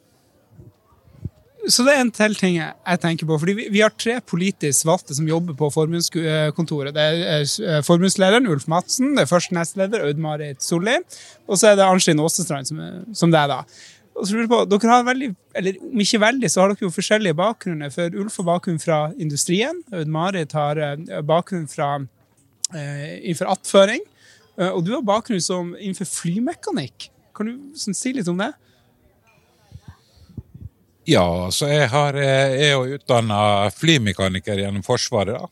Så 1.64 1.84
det 1.86 1.94
er 1.94 2.02
en 2.02 2.10
til 2.12 2.34
ting 2.36 2.58
jeg 2.58 3.00
tenker 3.00 3.28
på. 3.28 3.38
fordi 3.40 3.54
Vi, 3.56 3.68
vi 3.72 3.80
har 3.80 3.92
tre 3.96 4.18
politisk 4.20 4.84
valgte 4.84 5.16
som 5.16 5.28
jobber 5.28 5.56
på 5.56 5.70
forbundskontoret. 5.72 6.92
Det 6.92 7.04
er 7.04 7.44
eh, 7.80 8.50
Ulf 8.52 8.68
Madsen, 8.68 9.14
det 9.16 9.24
er 9.24 9.30
første 9.30 9.56
nestleder 9.56 10.04
Aud-Marit 10.04 10.62
Solli, 10.62 10.98
og 11.48 11.58
så 11.58 11.70
er 11.70 11.76
det 11.78 11.86
Arnstein 11.86 12.20
Aastestrand 12.20 12.68
som, 12.68 12.82
som 13.16 13.32
det 13.32 13.40
er 13.40 13.48
da. 13.48 13.62
Og 14.14 14.26
så 14.26 14.34
lurer 14.34 14.44
jeg 14.44 14.50
på, 14.52 14.60
dere 14.70 14.90
har 14.92 15.06
veldig, 15.08 15.28
eller 15.58 15.78
Om 15.82 16.02
ikke 16.04 16.20
veldig, 16.22 16.50
så 16.50 16.60
har 16.60 16.70
dere 16.70 16.86
jo 16.86 16.94
forskjellige 16.94 17.38
bakgrunner. 17.38 17.90
For 17.90 18.18
Ulf 18.22 18.36
har 18.38 18.46
bakgrunn 18.46 18.82
fra 18.82 18.98
industrien. 19.18 19.80
Aud-Marit 19.92 20.54
har 20.54 20.78
eh, 20.78 21.22
bakgrunn 21.26 21.66
fra 21.70 21.88
eh, 21.98 23.24
innenfor 23.24 23.50
attføring. 23.56 24.04
Eh, 24.54 24.70
og 24.70 24.84
du 24.86 24.92
har 24.94 25.02
bakgrunn 25.06 25.42
som 25.42 25.72
innenfor 25.74 26.06
flymekanikk. 26.06 27.08
Kan 27.34 27.50
du 27.50 27.56
sånn, 27.78 27.96
si 27.98 28.14
litt 28.14 28.30
om 28.30 28.38
det? 28.38 28.52
Ja, 31.04 31.50
så 31.52 31.68
jeg 31.68 31.90
har, 31.92 32.16
jeg 32.16 32.60
er 32.64 32.72
jo 32.72 32.96
utdanna 32.96 33.68
flymekaniker 33.76 34.62
gjennom 34.62 34.84
Forsvaret. 34.86 35.36
da. 35.36 35.48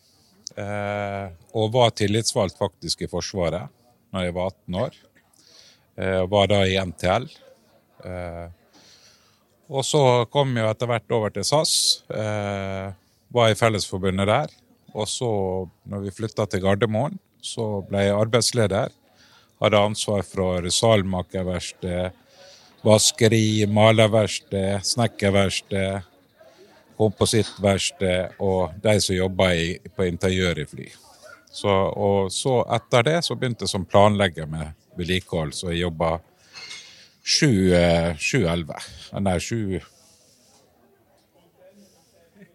Eh, 0.62 1.26
og 1.56 1.72
var 1.72 1.92
tillitsvalgt 1.96 2.58
faktisk 2.60 3.04
i 3.04 3.08
Forsvaret 3.08 3.68
når 4.12 4.26
jeg 4.26 4.34
var 4.36 4.52
18 4.52 4.78
år. 4.80 4.96
Eh, 5.96 6.22
var 6.32 6.48
da 6.48 6.62
i 6.64 6.78
NTL. 6.80 7.28
Eh, 8.04 8.48
og 9.72 9.84
så 9.84 10.02
kom 10.32 10.56
jeg 10.56 10.68
etter 10.68 10.88
hvert 10.88 11.14
over 11.16 11.32
til 11.32 11.44
SAS. 11.44 11.74
Eh, 12.08 12.88
var 13.32 13.52
i 13.52 13.56
Fellesforbundet 13.56 14.28
der. 14.28 14.56
Og 14.92 15.08
så, 15.08 15.28
når 15.88 16.06
vi 16.06 16.16
flytta 16.16 16.46
til 16.48 16.64
Gardermoen, 16.64 17.16
så 17.42 17.80
ble 17.88 18.06
jeg 18.08 18.18
arbeidsleder. 18.18 18.92
hadde 19.62 19.78
ansvar 19.78 20.24
for 20.26 20.64
salmakerverksted, 20.74 22.10
vaskeri, 22.82 23.66
malerverksted, 23.70 24.82
snekkerverksted, 24.86 26.02
komposittverksted 26.98 28.36
og 28.42 28.74
de 28.82 29.00
som 29.00 29.16
jobba 29.16 29.52
på 29.96 30.06
interiør 30.06 30.62
i 30.62 30.66
fly. 30.68 30.88
Så, 31.52 31.70
og 31.70 32.32
så 32.32 32.62
etter 32.76 33.06
det 33.06 33.18
så 33.26 33.36
begynte 33.36 33.66
jeg 33.66 33.72
som 33.74 33.84
planlegger 33.88 34.46
med 34.50 34.72
vedlikehold, 34.96 35.52
så 35.56 35.70
jeg 35.72 35.84
jobba 35.84 36.16
sju-elleve. 37.22 38.78
Nei, 39.20 39.38
sju 39.38 39.80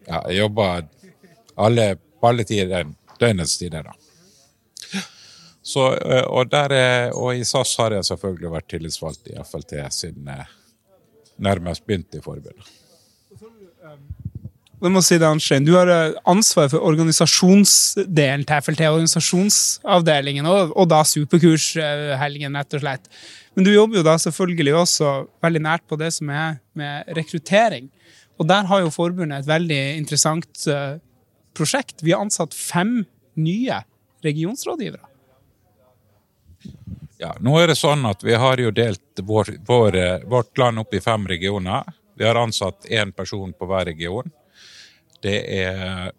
Ja, 0.07 0.21
jeg 0.29 0.37
jobba 0.39 0.67
alle, 1.59 1.97
på 2.19 2.29
alle 2.29 2.45
tider, 2.47 2.87
døgnets 3.19 3.57
tider, 3.59 3.83
da. 3.83 3.91
Så, 5.67 5.83
og, 6.31 6.47
der, 6.51 6.73
og, 7.11 7.33
i 7.35 7.43
SAS 7.47 7.73
har 7.81 7.95
jeg 7.97 8.07
selvfølgelig 8.07 8.51
vært 8.53 8.69
tillitsvalgt 8.71 9.31
i 9.33 9.37
FLT 9.43 9.73
siden 9.91 10.29
jeg 10.31 10.45
nærmest 11.43 11.83
begynte 11.85 12.21
i 12.21 12.23
forbundet. 12.23 12.69
Jeg 14.77 14.93
må 14.93 15.01
si 15.01 15.17
det, 15.17 15.25
Arnstein. 15.25 15.65
Du 15.65 15.73
har 15.73 15.89
ansvar 16.29 16.69
for 16.69 16.85
organisasjonsdelen 16.85 18.45
til 18.45 18.61
FLT, 18.61 18.85
organisasjonsavdelingen, 18.91 20.45
og, 20.45 20.71
og 20.77 20.87
da 20.91 21.01
superkurshelgen, 21.09 22.59
rett 22.59 22.77
og 22.77 22.83
slett. 22.83 23.09
Men 23.57 23.65
du 23.65 23.71
jobber 23.73 23.99
jo 23.99 24.05
da 24.05 24.13
selvfølgelig 24.21 24.75
også 24.77 25.13
veldig 25.43 25.63
nært 25.65 25.85
på 25.89 25.97
det 25.97 26.11
som 26.13 26.29
er 26.29 26.59
med 26.77 27.09
rekruttering. 27.17 27.89
Og 28.37 28.45
der 28.47 28.69
har 28.69 28.85
jo 28.85 28.93
forbundet 28.93 29.41
et 29.41 29.49
veldig 29.49 29.81
interessant 29.97 30.67
prosjekt. 31.57 32.05
Vi 32.05 32.13
har 32.13 32.21
ansatt 32.21 32.53
fem 32.53 32.99
nye 33.41 33.81
regionsrådgivere. 34.25 35.06
Ja, 37.17 37.31
nå 37.41 37.55
er 37.57 37.71
det 37.71 37.79
sånn 37.79 38.05
at 38.05 38.21
Vi 38.23 38.35
har 38.37 38.61
jo 38.61 38.71
delt 38.71 39.21
vår, 39.25 39.55
vår, 39.65 39.97
vårt 40.29 40.57
land 40.57 40.83
opp 40.83 40.93
i 40.93 41.01
fem 41.01 41.25
regioner. 41.27 41.87
Vi 42.17 42.25
har 42.25 42.37
ansatt 42.37 42.85
én 42.93 43.11
person 43.13 43.53
på 43.53 43.65
hver 43.69 43.85
region. 43.89 44.29
Det 45.21 45.37
er 45.57 46.13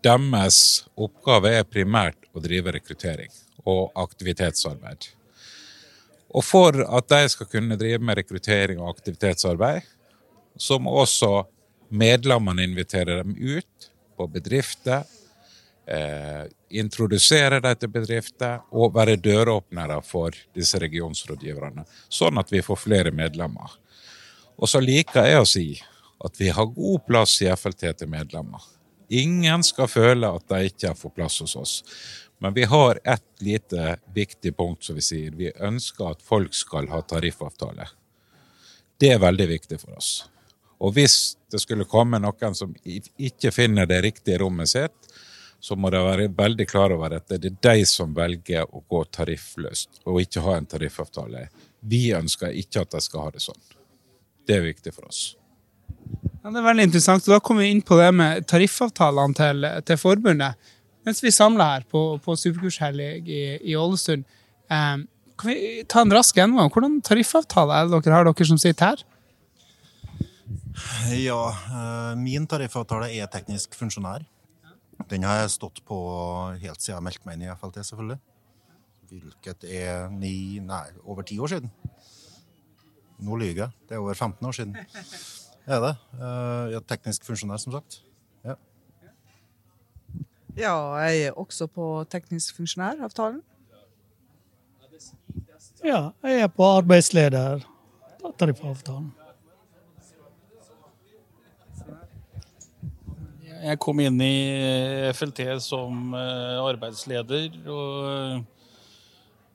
Deres 0.00 0.86
oppgave 0.96 1.50
er 1.58 1.66
primært 1.68 2.30
å 2.32 2.40
drive 2.40 2.72
rekruttering 2.72 3.28
og 3.68 3.90
aktivitetsarbeid. 4.00 5.10
Og 6.32 6.46
for 6.46 6.78
at 6.86 7.08
de 7.10 7.26
skal 7.28 7.48
kunne 7.50 7.76
drive 7.76 8.00
med 8.00 8.16
rekruttering 8.16 8.80
og 8.80 8.94
aktivitetsarbeid, 8.94 9.84
så 10.56 10.78
må 10.80 10.94
også 11.02 11.42
medlemmene 11.92 12.64
invitere 12.64 13.18
dem 13.20 13.34
ut 13.36 13.90
på 14.16 14.28
bedrifter, 14.30 15.04
eh, 15.86 16.48
introdusere 16.70 17.60
dem 17.60 17.76
til 17.78 17.92
bedrifter 17.92 18.60
og 18.70 18.94
være 18.94 19.18
døråpnere 19.20 20.00
for 20.06 20.36
disse 20.56 20.80
regionsrådgiverne, 20.82 21.84
sånn 22.08 22.40
at 22.40 22.52
vi 22.52 22.62
får 22.64 22.82
flere 22.84 23.14
medlemmer. 23.14 23.78
Og 24.60 24.68
så 24.68 24.82
liker 24.84 25.28
jeg 25.28 25.40
å 25.40 25.48
si 25.48 25.68
at 26.20 26.36
vi 26.40 26.50
har 26.52 26.68
god 26.74 27.06
plass 27.06 27.38
i 27.42 27.48
FLT 27.48 27.86
til 28.02 28.10
medlemmer. 28.12 28.60
Ingen 29.10 29.64
skal 29.66 29.88
føle 29.90 30.28
at 30.28 30.44
de 30.52 30.68
ikke 30.68 30.92
får 30.94 31.14
plass 31.16 31.40
hos 31.42 31.56
oss. 31.56 31.72
Men 32.40 32.54
vi 32.54 32.64
har 32.64 33.00
ett 33.04 33.42
lite 33.44 33.96
viktig 34.14 34.56
punkt, 34.56 34.84
som 34.84 34.96
vi 34.96 35.02
sier. 35.04 35.32
Vi 35.36 35.50
ønsker 35.60 36.12
at 36.12 36.22
folk 36.24 36.54
skal 36.56 36.88
ha 36.88 37.02
tariffavtale. 37.02 37.88
Det 39.00 39.10
er 39.12 39.20
veldig 39.20 39.48
viktig 39.48 39.80
for 39.80 39.96
oss. 39.98 40.12
Og 40.80 40.94
hvis 40.96 41.16
det 41.52 41.60
skulle 41.60 41.88
komme 41.88 42.20
noen 42.22 42.56
som 42.56 42.72
ikke 42.84 43.52
finner 43.52 43.88
det 43.88 44.00
riktige 44.06 44.38
rommet 44.40 44.72
sitt, 44.72 45.10
så 45.60 45.76
må 45.76 45.90
de 45.92 46.00
være 46.00 46.30
veldig 46.36 46.66
klar 46.68 46.94
over 46.94 47.18
at 47.18 47.28
det 47.28 47.50
er 47.50 47.58
de 47.68 47.84
som 47.88 48.14
velger 48.16 48.64
å 48.64 48.80
gå 48.88 49.02
tariffløst 49.12 50.00
og 50.06 50.22
ikke 50.22 50.44
ha 50.46 50.56
en 50.56 50.68
tariffavtale. 50.70 51.44
Vi 51.80 52.08
ønsker 52.16 52.56
ikke 52.56 52.86
at 52.86 52.96
de 52.96 53.02
skal 53.04 53.26
ha 53.26 53.34
det 53.34 53.44
sånn. 53.44 53.60
Det 54.48 54.56
er 54.56 54.64
viktig 54.64 54.94
for 54.96 55.10
oss. 55.10 55.20
Ja, 56.40 56.48
det 56.48 56.62
er 56.62 56.66
veldig 56.66 56.88
interessant. 56.88 57.28
og 57.28 57.36
Da 57.36 57.42
kommer 57.44 57.66
vi 57.66 57.74
inn 57.74 57.84
på 57.84 57.98
det 58.00 58.08
med 58.16 58.48
tariffavtalene 58.48 59.36
til, 59.36 59.68
til 59.86 60.00
forbundet. 60.00 60.72
Mens 61.06 61.22
vi 61.24 61.32
samler 61.32 61.76
her 61.76 61.86
på, 61.88 62.02
på 62.24 62.36
Superkurshelg 62.36 63.28
i, 63.28 63.42
i 63.60 63.76
Ålesund, 63.76 64.24
eh, 64.72 64.96
kan 65.40 65.48
vi 65.48 65.84
ta 65.88 66.02
en 66.04 66.12
rask 66.12 66.36
gjennomgang? 66.36 66.72
Hvordan 66.72 66.98
tariffavtale 67.04 67.76
er 67.76 67.88
det 67.88 68.00
dere 68.04 68.16
har, 68.16 68.28
dere 68.28 68.48
som 68.48 68.60
sitter 68.60 68.92
her? 68.92 69.06
Ja, 71.20 71.40
eh, 71.52 72.12
min 72.20 72.48
tariffavtale 72.48 73.12
er 73.12 73.28
teknisk 73.32 73.76
funksjonær. 73.76 74.24
Den 75.08 75.24
har 75.24 75.40
jeg 75.40 75.54
stått 75.54 75.80
på 75.86 75.96
helt 76.60 76.82
siden 76.82 76.96
jeg 76.98 77.06
meldte 77.06 77.26
meg 77.26 77.38
inn 77.38 77.46
i 77.46 77.52
FLT, 77.54 77.80
selvfølgelig. 77.88 78.18
Hvilket 79.10 79.64
er 79.66 80.10
ni, 80.14 80.60
nei, 80.62 80.84
over 81.02 81.26
ti 81.26 81.38
år 81.40 81.50
siden. 81.54 81.72
Nå 83.20 83.36
lyver 83.40 83.64
jeg. 83.64 83.70
Det 83.88 83.96
er 83.96 84.02
over 84.02 84.14
15 84.14 84.46
år 84.46 84.56
siden. 84.56 84.76
Er 85.66 85.82
det. 85.84 85.94
Jeg 86.20 86.78
er 86.78 86.86
teknisk 86.88 87.26
funksjonær, 87.26 87.60
som 87.62 87.74
sagt. 87.74 88.00
Ja. 88.44 88.54
ja, 90.56 90.74
jeg 91.04 91.26
er 91.28 91.38
også 91.38 91.66
på 91.66 91.88
teknisk 92.10 92.56
funksjonæravtalen. 92.56 93.42
Ja, 95.84 96.10
jeg 96.22 96.40
er 96.40 96.48
på 96.52 96.64
arbeidsleder 96.64 97.64
tariffavtalen. 98.38 99.12
Jeg 103.60 103.78
kom 103.82 104.00
inn 104.00 104.16
i 104.24 105.10
FLT 105.12 105.44
som 105.60 106.14
arbeidsleder, 106.14 107.58
og 107.68 108.44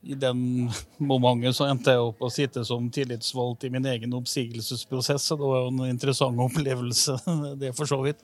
i 0.06 0.18
den 0.22 0.70
momentet 1.12 1.58
så 1.58 1.66
endte 1.72 1.96
jeg 1.96 2.04
opp 2.04 2.22
å 2.22 2.30
sitte 2.34 2.62
som 2.68 2.90
tillitsvalgt 2.94 3.66
i 3.66 3.72
min 3.74 3.88
egen 3.90 4.14
oppsigelsesprosess, 4.20 5.32
det 5.34 5.42
var 5.42 5.64
jo 5.64 5.72
en 5.74 5.88
interessant 5.90 6.42
opplevelse, 6.48 7.18
det 7.62 7.74
for 7.78 7.90
så 7.90 8.02
vidt. 8.06 8.22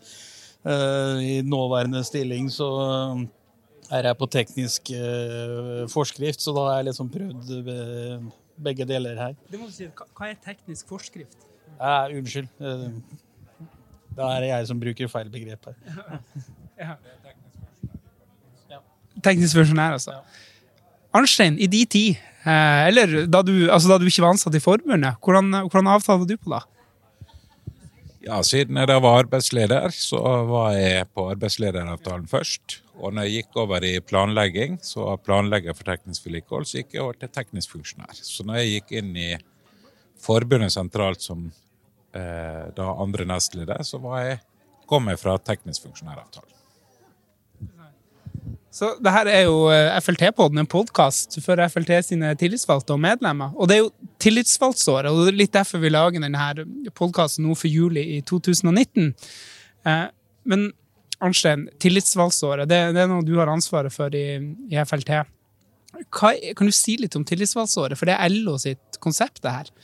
I 0.61 1.39
nåværende 1.41 2.03
stilling 2.05 2.51
så 2.53 2.67
er 3.89 4.11
jeg 4.11 4.17
på 4.19 4.27
teknisk 4.29 4.91
forskrift, 5.89 6.43
så 6.45 6.53
da 6.53 6.67
har 6.67 6.77
jeg 6.77 6.91
liksom 6.91 7.09
prøvd 7.09 7.49
begge 8.61 8.85
deler 8.85 9.17
her. 9.17 9.35
Det 9.49 9.59
må 9.59 9.69
du 9.69 9.73
si, 9.73 9.89
Hva 9.89 10.29
er 10.29 10.37
teknisk 10.43 10.89
forskrift? 10.91 11.47
Eh, 11.79 12.17
unnskyld. 12.19 12.49
Da 14.17 14.31
er 14.35 14.43
det 14.43 14.49
jeg 14.51 14.67
som 14.71 14.79
bruker 14.81 15.11
feil 15.11 15.29
begrep 15.33 15.69
her. 15.69 15.77
Ja. 16.81 16.95
Teknisk 19.21 19.57
funksjonær, 19.59 19.97
altså. 19.99 20.17
Arnstein, 21.13 21.59
i 21.59 21.67
de 21.69 21.85
tid, 21.85 22.19
eller 22.47 23.25
da 23.29 23.41
du, 23.45 23.53
altså 23.69 23.91
da 23.91 23.99
du 23.99 24.07
ikke 24.09 24.23
var 24.23 24.33
ansatt 24.33 24.55
i 24.57 24.63
forbundet, 24.63 25.19
hvordan, 25.21 25.51
hvordan 25.67 25.89
avtale 25.91 26.23
var 26.23 26.29
du 26.29 26.37
på 26.39 26.53
da? 26.53 26.61
Ja, 28.21 28.37
Siden 28.45 28.77
jeg 28.77 28.87
da 28.89 28.99
var 29.01 29.23
arbeidsleder, 29.23 29.89
så 29.97 30.19
var 30.45 30.75
jeg 30.77 31.07
på 31.09 31.25
arbeidslederavtalen 31.33 32.27
først. 32.29 32.81
Og 33.01 33.15
når 33.17 33.25
jeg 33.25 33.41
gikk 33.41 33.57
over 33.63 33.85
i 33.85 33.95
planlegging, 33.99 34.77
så 34.85 35.07
var 35.07 35.23
planlegger 35.25 35.73
for 35.73 35.89
teknisk 35.89 36.27
vedlikehold, 36.27 36.67
så 36.69 36.81
gikk 36.81 36.93
jeg 36.95 37.01
over 37.01 37.17
til 37.17 37.31
teknisk 37.33 37.73
funksjonær. 37.73 38.13
Så 38.13 38.45
når 38.45 38.61
jeg 38.61 38.75
gikk 38.75 38.93
inn 39.01 39.15
i 39.17 39.31
forbundet 40.21 40.69
sentralt 40.73 41.25
som 41.25 41.47
eh, 41.49 41.70
da 42.11 42.87
andre 42.99 43.23
nestleder, 43.23 43.85
så 43.87 44.01
var 44.03 44.25
jeg, 44.25 44.39
kom 44.89 45.07
jeg 45.07 45.19
fra 45.21 45.37
teknisk 45.39 45.85
funksjonæravtale. 45.85 46.51
Så 48.71 48.93
det 49.03 49.11
her 49.11 49.27
er 49.27 49.41
jo 49.49 49.65
FLT-podden, 49.99 50.61
en 50.61 50.69
podkast 50.69 51.35
for 51.43 51.59
FLT 51.59 51.97
sine 52.07 52.29
tillitsvalgte 52.39 52.95
og 52.95 53.01
medlemmer. 53.03 53.51
Og 53.59 53.67
det 53.67 53.75
er 53.75 53.81
jo 53.81 53.89
tillitsvalgtsåret, 54.23 55.11
og 55.11 55.25
det 55.25 55.33
er 55.33 55.39
litt 55.41 55.55
derfor 55.57 55.81
vi 55.83 55.91
lager 55.91 56.23
denne 56.23 56.91
podkasten 56.95 57.43
nå 57.43 57.55
for 57.59 57.67
juli 57.67 58.05
i 58.15 58.21
2019. 58.23 59.11
Men 60.47 60.69
Arnstein, 61.21 61.67
tillitsvalgtsåret, 61.83 62.69
det, 62.71 62.79
det, 62.95 63.03
er 63.03 63.11
noe 63.11 63.27
du 63.27 63.35
har 63.41 63.51
ansvaret 63.51 63.93
for 63.93 64.15
i, 64.15 64.39
i 64.71 64.79
FLT. 64.79 65.19
Hva, 66.07 66.31
kan 66.55 66.71
du 66.71 66.73
si 66.73 66.95
litt 67.01 67.17
om 67.19 67.27
tillitsvalgtsåret, 67.27 67.99
for 67.99 68.07
det 68.07 68.15
er 68.15 68.31
LO 68.31 68.55
sitt 68.61 69.01
konsept, 69.03 69.43
det 69.43 69.51
her? 69.51 69.75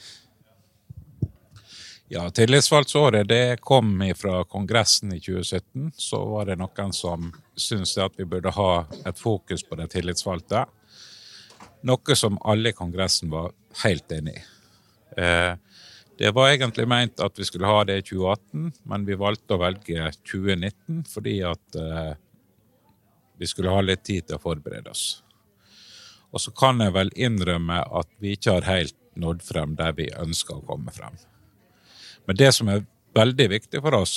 Ja, 2.10 2.30
Tillitsvalgtsåret 2.30 3.28
det 3.28 3.58
kom 3.62 4.14
fra 4.16 4.44
Kongressen 4.44 5.14
i 5.14 5.20
2017. 5.20 5.92
Så 5.96 6.26
var 6.26 6.46
det 6.46 6.56
noen 6.56 6.94
som 6.96 7.34
syntes 7.56 7.98
at 8.00 8.16
vi 8.16 8.26
burde 8.26 8.54
ha 8.56 8.86
et 9.06 9.20
fokus 9.20 9.66
på 9.68 9.76
de 9.76 9.90
tillitsvalgte. 9.92 10.62
Noe 11.84 12.16
som 12.16 12.40
alle 12.48 12.72
i 12.72 12.78
Kongressen 12.78 13.28
var 13.34 13.52
helt 13.84 14.16
enig 14.16 14.38
i. 14.40 14.46
Eh, 15.20 15.60
det 16.18 16.32
var 16.32 16.54
egentlig 16.54 16.88
meint 16.88 17.20
at 17.20 17.36
vi 17.36 17.44
skulle 17.44 17.68
ha 17.68 17.84
det 17.84 18.00
i 18.00 18.08
2018, 18.08 18.72
men 18.88 19.06
vi 19.06 19.20
valgte 19.20 19.58
å 19.58 19.62
velge 19.68 20.08
2019 20.32 21.04
fordi 21.12 21.38
at 21.44 21.76
eh, 21.76 22.14
vi 23.38 23.52
skulle 23.52 23.76
ha 23.76 23.84
litt 23.84 24.08
tid 24.08 24.30
til 24.30 24.40
å 24.40 24.46
forberede 24.48 24.96
oss. 24.96 25.10
Og 26.32 26.40
så 26.40 26.56
kan 26.56 26.80
jeg 26.80 26.96
vel 26.96 27.12
innrømme 27.20 27.84
at 27.84 28.16
vi 28.24 28.38
ikke 28.40 28.62
har 28.62 28.76
helt 28.78 28.96
nådd 29.20 29.44
frem 29.44 29.76
der 29.76 29.92
vi 30.00 30.14
ønsker 30.16 30.62
å 30.62 30.70
komme 30.72 30.96
frem. 30.96 31.20
Men 32.28 32.40
det 32.40 32.52
som 32.56 32.70
er 32.72 32.86
veldig 33.16 33.50
viktig 33.56 33.82
for 33.82 33.96
oss 33.98 34.16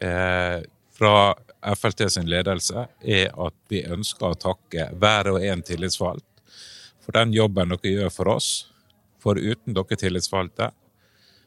eh, 0.00 0.62
fra 0.94 1.16
FLT 1.74 2.06
sin 2.14 2.30
ledelse, 2.30 2.86
er 3.02 3.32
at 3.34 3.56
vi 3.70 3.82
ønsker 3.86 4.30
å 4.30 4.38
takke 4.38 4.88
hver 4.98 5.32
og 5.34 5.44
en 5.46 5.62
tillitsvalgt 5.66 6.26
for 7.02 7.18
den 7.18 7.34
jobben 7.34 7.74
dere 7.74 7.94
gjør 7.96 8.12
for 8.14 8.30
oss. 8.36 8.50
For 9.22 9.38
uten 9.38 9.74
dere 9.74 9.98
tillitsvalgte, 9.98 10.70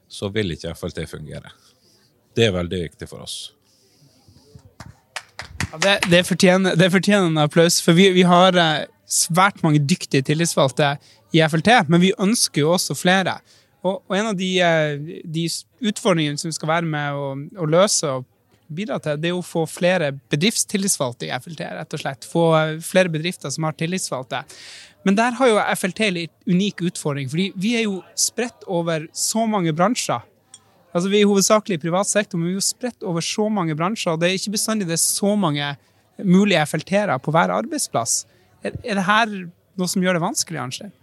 så 0.07 0.29
vil 0.35 0.55
ikke 0.55 0.75
FLT 0.75 1.05
fungere. 1.09 1.51
Det 2.35 2.49
er 2.49 2.55
veldig 2.55 2.81
viktig 2.89 3.07
for 3.09 3.23
oss. 3.25 3.37
Ja, 5.71 5.79
det, 5.81 5.95
det, 6.11 6.23
fortjener, 6.27 6.75
det 6.79 6.91
fortjener 6.91 7.31
en 7.31 7.43
applaus, 7.45 7.81
for 7.83 7.97
vi, 7.97 8.09
vi 8.15 8.23
har 8.27 8.55
eh, 8.59 8.87
svært 9.07 9.63
mange 9.63 9.81
dyktige 9.83 10.23
tillitsvalgte 10.27 10.95
i 11.35 11.41
FLT, 11.43 11.71
men 11.91 12.03
vi 12.03 12.13
ønsker 12.21 12.63
jo 12.63 12.73
også 12.75 12.95
flere. 12.99 13.39
Og, 13.85 13.99
og 14.09 14.15
en 14.17 14.31
av 14.31 14.37
de, 14.37 14.49
eh, 14.65 15.19
de, 15.23 15.45
utfordringene 15.85 16.41
som 16.41 16.49
vi 16.49 16.57
skal 16.57 16.71
være 16.71 16.89
med 16.89 17.19
å, 17.19 17.27
å, 17.61 17.67
løse 17.69 18.09
og 18.09 18.25
bidra 18.73 18.97
til, 19.01 19.19
det 19.21 19.29
er 19.29 19.37
å 19.37 19.45
få 19.45 19.67
flere 19.69 20.09
bedriftstillitsvalgte 20.33 21.27
i 21.27 21.33
FLT. 21.37 21.61
rett 21.77 21.93
og 21.93 22.01
slett. 22.01 22.25
Få 22.25 22.45
eh, 22.57 22.75
flere 22.85 23.13
bedrifter 23.13 23.53
som 23.53 23.67
har 23.67 23.77
tillitsvalgte. 23.77 24.41
Men 25.05 25.17
der 25.19 25.37
har 25.37 25.51
jo 25.51 25.61
FLT 25.77 26.07
litt 26.15 26.33
unik 26.49 26.81
utfordring, 26.89 27.29
fordi 27.29 27.51
vi 27.61 27.75
er 27.77 27.85
jo 27.85 27.99
spredt 28.17 28.65
over 28.65 29.05
så 29.13 29.45
mange 29.45 29.75
bransjer. 29.77 30.23
Altså, 30.95 31.11
Vi 31.11 31.19
er 31.19 31.29
hovedsakelig 31.29 31.77
i 31.77 31.83
privat 31.85 32.09
sektor, 32.09 32.39
men 32.39 32.49
vi 32.49 32.55
er 32.55 32.61
jo 32.61 32.65
spredt 32.65 33.03
over 33.05 33.21
så 33.21 33.49
mange 33.51 33.75
bransjer. 33.77 34.15
og 34.15 34.19
Det 34.19 34.31
er 34.31 34.39
ikke 34.39 34.55
bestandig 34.57 34.87
det 34.87 34.97
er 34.97 35.03
så 35.03 35.35
mange 35.37 35.75
mulige 36.23 36.65
FLT-ere 36.65 37.19
på 37.19 37.33
hver 37.35 37.53
arbeidsplass. 37.53 38.25
Er, 38.63 38.73
er 38.81 38.97
det 38.97 39.05
her 39.05 39.33
noe 39.77 39.91
som 39.91 40.01
gjør 40.01 40.17
det 40.17 40.23
vanskelig, 40.23 40.61
Arnstein? 40.61 40.93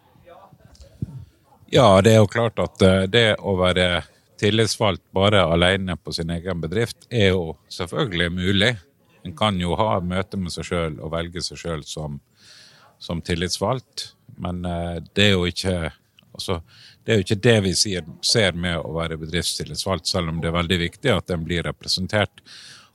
Ja, 1.75 2.03
det 2.05 2.11
er 2.13 2.19
jo 2.21 2.27
klart 2.29 2.59
at 2.61 2.83
eh, 2.85 3.03
det 3.09 3.39
å 3.41 3.55
være 3.57 4.03
tillitsvalgt 4.37 5.07
bare 5.17 5.41
alene 5.49 5.95
på 5.97 6.13
sin 6.13 6.29
egen 6.35 6.61
bedrift 6.61 7.07
er 7.09 7.31
jo 7.31 7.55
selvfølgelig 7.73 8.27
mulig. 8.35 8.69
En 9.25 9.33
kan 9.39 9.57
jo 9.57 9.73
ha 9.81 9.95
møte 10.05 10.37
med 10.37 10.53
seg 10.53 10.69
sjøl 10.69 10.99
og 11.01 11.15
velge 11.15 11.41
seg 11.41 11.63
sjøl 11.63 11.87
som, 11.89 12.21
som, 13.01 13.25
tillitsvalgt, 13.25 14.11
men 14.37 14.61
eh, 14.69 15.01
det 15.17 15.31
er 15.31 15.33
jo 15.33 15.49
ikke 15.49 15.77
altså, 16.35 16.61
det 17.01 17.15
er 17.15 17.23
jo 17.23 17.27
ikke 17.27 17.41
det 17.49 17.59
vi 17.65 17.75
ser 17.81 18.53
med 18.53 18.77
å 18.77 18.93
være 18.99 19.23
bedriftstillitsvalgt, 19.25 20.13
selv 20.13 20.29
om 20.29 20.45
det 20.45 20.53
er 20.53 20.59
veldig 20.61 20.83
viktig 20.91 21.17
at 21.17 21.33
en 21.33 21.49
blir 21.49 21.65
representert. 21.65 22.45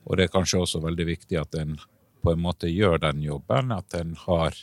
Og 0.06 0.20
det 0.20 0.28
er 0.28 0.36
kanskje 0.38 0.62
også 0.68 0.86
veldig 0.86 1.14
viktig 1.16 1.42
at 1.42 1.58
en 1.58 1.80
på 2.22 2.30
en 2.30 2.46
måte 2.46 2.70
gjør 2.70 3.02
den 3.10 3.26
jobben, 3.26 3.74
at 3.74 3.98
en 3.98 4.14
har, 4.28 4.54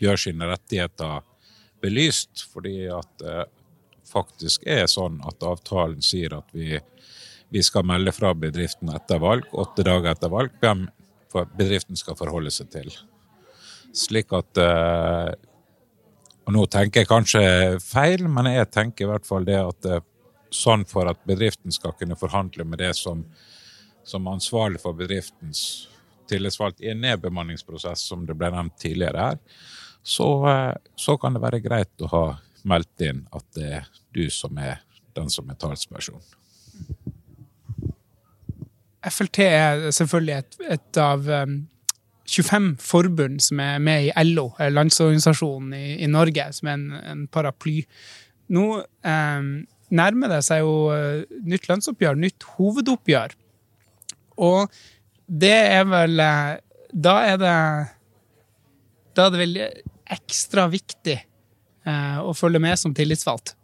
gjør 0.00 0.24
sine 0.24 0.48
rettigheter 0.48 1.20
belyst, 1.82 2.46
fordi 2.52 2.88
at 2.92 3.10
det 3.22 3.44
faktisk 4.10 4.64
er 4.66 4.88
sånn 4.90 5.20
at 5.28 5.44
avtalen 5.46 6.02
sier 6.02 6.34
at 6.40 6.48
vi, 6.56 6.80
vi 7.54 7.62
skal 7.62 7.86
melde 7.86 8.14
fra 8.14 8.32
bedriften 8.34 8.90
etter 8.94 9.20
valg, 9.22 9.46
åtte 9.52 9.86
dager 9.86 10.10
etter 10.12 10.32
valg, 10.32 10.56
hvem 10.62 10.88
bedriften 11.56 11.98
skal 11.98 12.18
forholde 12.18 12.50
seg 12.50 12.72
til. 12.74 12.90
Slik 13.94 14.34
at 14.34 14.58
eh, 14.58 15.30
og 16.50 16.56
nå 16.56 16.64
tenker 16.66 17.04
jeg 17.04 17.10
kanskje 17.10 17.42
feil, 17.84 18.24
men 18.26 18.48
jeg 18.50 18.70
tenker 18.74 19.06
i 19.06 19.10
hvert 19.12 19.26
fall 19.28 19.44
det 19.46 19.58
at 19.60 19.84
det, 19.84 20.00
sånn 20.50 20.82
for 20.88 21.06
at 21.06 21.20
bedriften 21.28 21.70
skal 21.70 21.94
kunne 21.94 22.16
forhandle 22.18 22.64
med 22.66 22.80
det 22.82 22.90
som, 22.98 23.22
som 24.02 24.26
ansvarlig 24.26 24.80
for 24.82 24.96
bedriftens 24.98 25.86
tillitsvalgt 26.30 26.82
i 26.82 26.90
en 26.90 27.04
nedbemanningsprosess, 27.04 28.02
som 28.10 28.24
det 28.26 28.34
ble 28.38 28.50
nevnt 28.50 28.74
tidligere 28.82 29.28
her, 29.28 29.38
så, 30.02 30.28
så, 30.96 31.16
kan 31.20 31.36
det 31.36 31.42
være 31.42 31.62
greit 31.64 32.04
å 32.04 32.10
ha 32.12 32.24
meldt 32.68 33.04
inn 33.04 33.24
at 33.36 33.46
det 33.56 33.72
er 33.80 33.88
du 34.16 34.24
som 34.32 34.56
er 34.58 34.80
den 35.16 35.28
som 35.32 35.48
er 35.50 35.58
talsperson. 35.60 36.22
FLT 39.00 39.44
er 39.44 39.84
selvfølgelig 39.96 40.36
et, 40.38 40.58
et 40.76 41.00
av 41.00 41.28
um 41.28 41.60
25 42.30 42.76
forbund 42.78 43.40
som 43.42 43.60
er 43.62 43.78
med 43.82 44.06
i 44.06 44.24
LO, 44.28 44.50
landsorganisasjonen 44.70 45.74
i, 45.74 45.86
i 46.04 46.06
Norge, 46.06 46.44
som 46.54 46.68
er 46.70 46.76
en, 46.78 46.86
en 47.12 47.24
paraply. 47.32 47.80
Nå 48.54 48.66
eh, 48.78 49.48
nærmer 49.90 50.30
det 50.30 50.40
seg 50.46 50.62
jo 50.62 50.74
uh, 50.94 51.22
nytt 51.50 51.66
lønnsoppgjør, 51.70 52.18
nytt 52.22 52.46
hovedoppgjør. 52.56 53.34
Og 54.46 54.70
det 55.26 55.56
er 55.56 55.84
vel 55.86 56.22
Da 56.90 57.12
er 57.22 57.36
det 57.38 57.56
Da 59.14 59.26
er 59.26 59.34
det 59.34 59.40
vel 59.42 59.58
ekstra 60.10 60.66
viktig 60.70 61.16
uh, 61.86 62.20
å 62.26 62.34
følge 62.36 62.62
med 62.62 62.78
som 62.78 62.94
tillitsvalgt. 62.96 63.54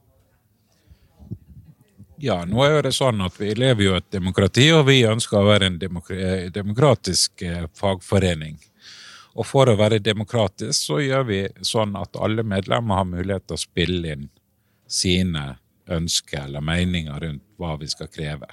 Ja, 2.22 2.38
nå 2.48 2.62
er 2.64 2.80
det 2.86 2.94
sånn 2.96 3.20
at 3.20 3.36
vi 3.36 3.50
lever 3.58 3.84
jo 3.84 3.96
et 3.98 4.08
demokrati, 4.12 4.70
og 4.72 4.86
vi 4.88 5.02
ønsker 5.04 5.36
å 5.36 5.48
være 5.50 5.68
en 5.68 5.76
eh, 5.82 6.46
demokratisk 6.52 7.42
eh, 7.44 7.66
fagforening. 7.76 8.56
Og 9.36 9.44
for 9.44 9.68
å 9.68 9.76
være 9.76 10.00
demokratisk 10.00 10.78
så 10.88 11.02
gjør 11.04 11.26
vi 11.28 11.40
sånn 11.60 11.92
at 12.00 12.16
alle 12.16 12.40
medlemmer 12.40 13.02
har 13.02 13.10
mulighet 13.10 13.44
til 13.44 13.58
å 13.58 13.60
spille 13.60 14.14
inn 14.14 14.30
sine 14.88 15.58
ønsker 15.92 16.46
eller 16.46 16.64
meninger 16.64 17.20
rundt 17.20 17.44
hva 17.60 17.74
vi 17.76 17.90
skal 17.92 18.08
kreve. 18.08 18.48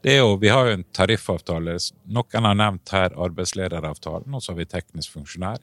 Det 0.00 0.14
er 0.14 0.22
jo, 0.22 0.38
vi 0.40 0.48
har 0.48 0.70
jo 0.70 0.78
en 0.78 0.86
tariffavtale. 0.94 1.76
Noen 2.08 2.48
har 2.48 2.56
nevnt 2.56 2.94
her 2.94 3.12
arbeidslederavtalen, 3.18 4.32
og 4.32 4.40
så 4.40 4.54
har 4.54 4.62
vi 4.62 4.70
teknisk 4.70 5.12
funksjonær. 5.12 5.60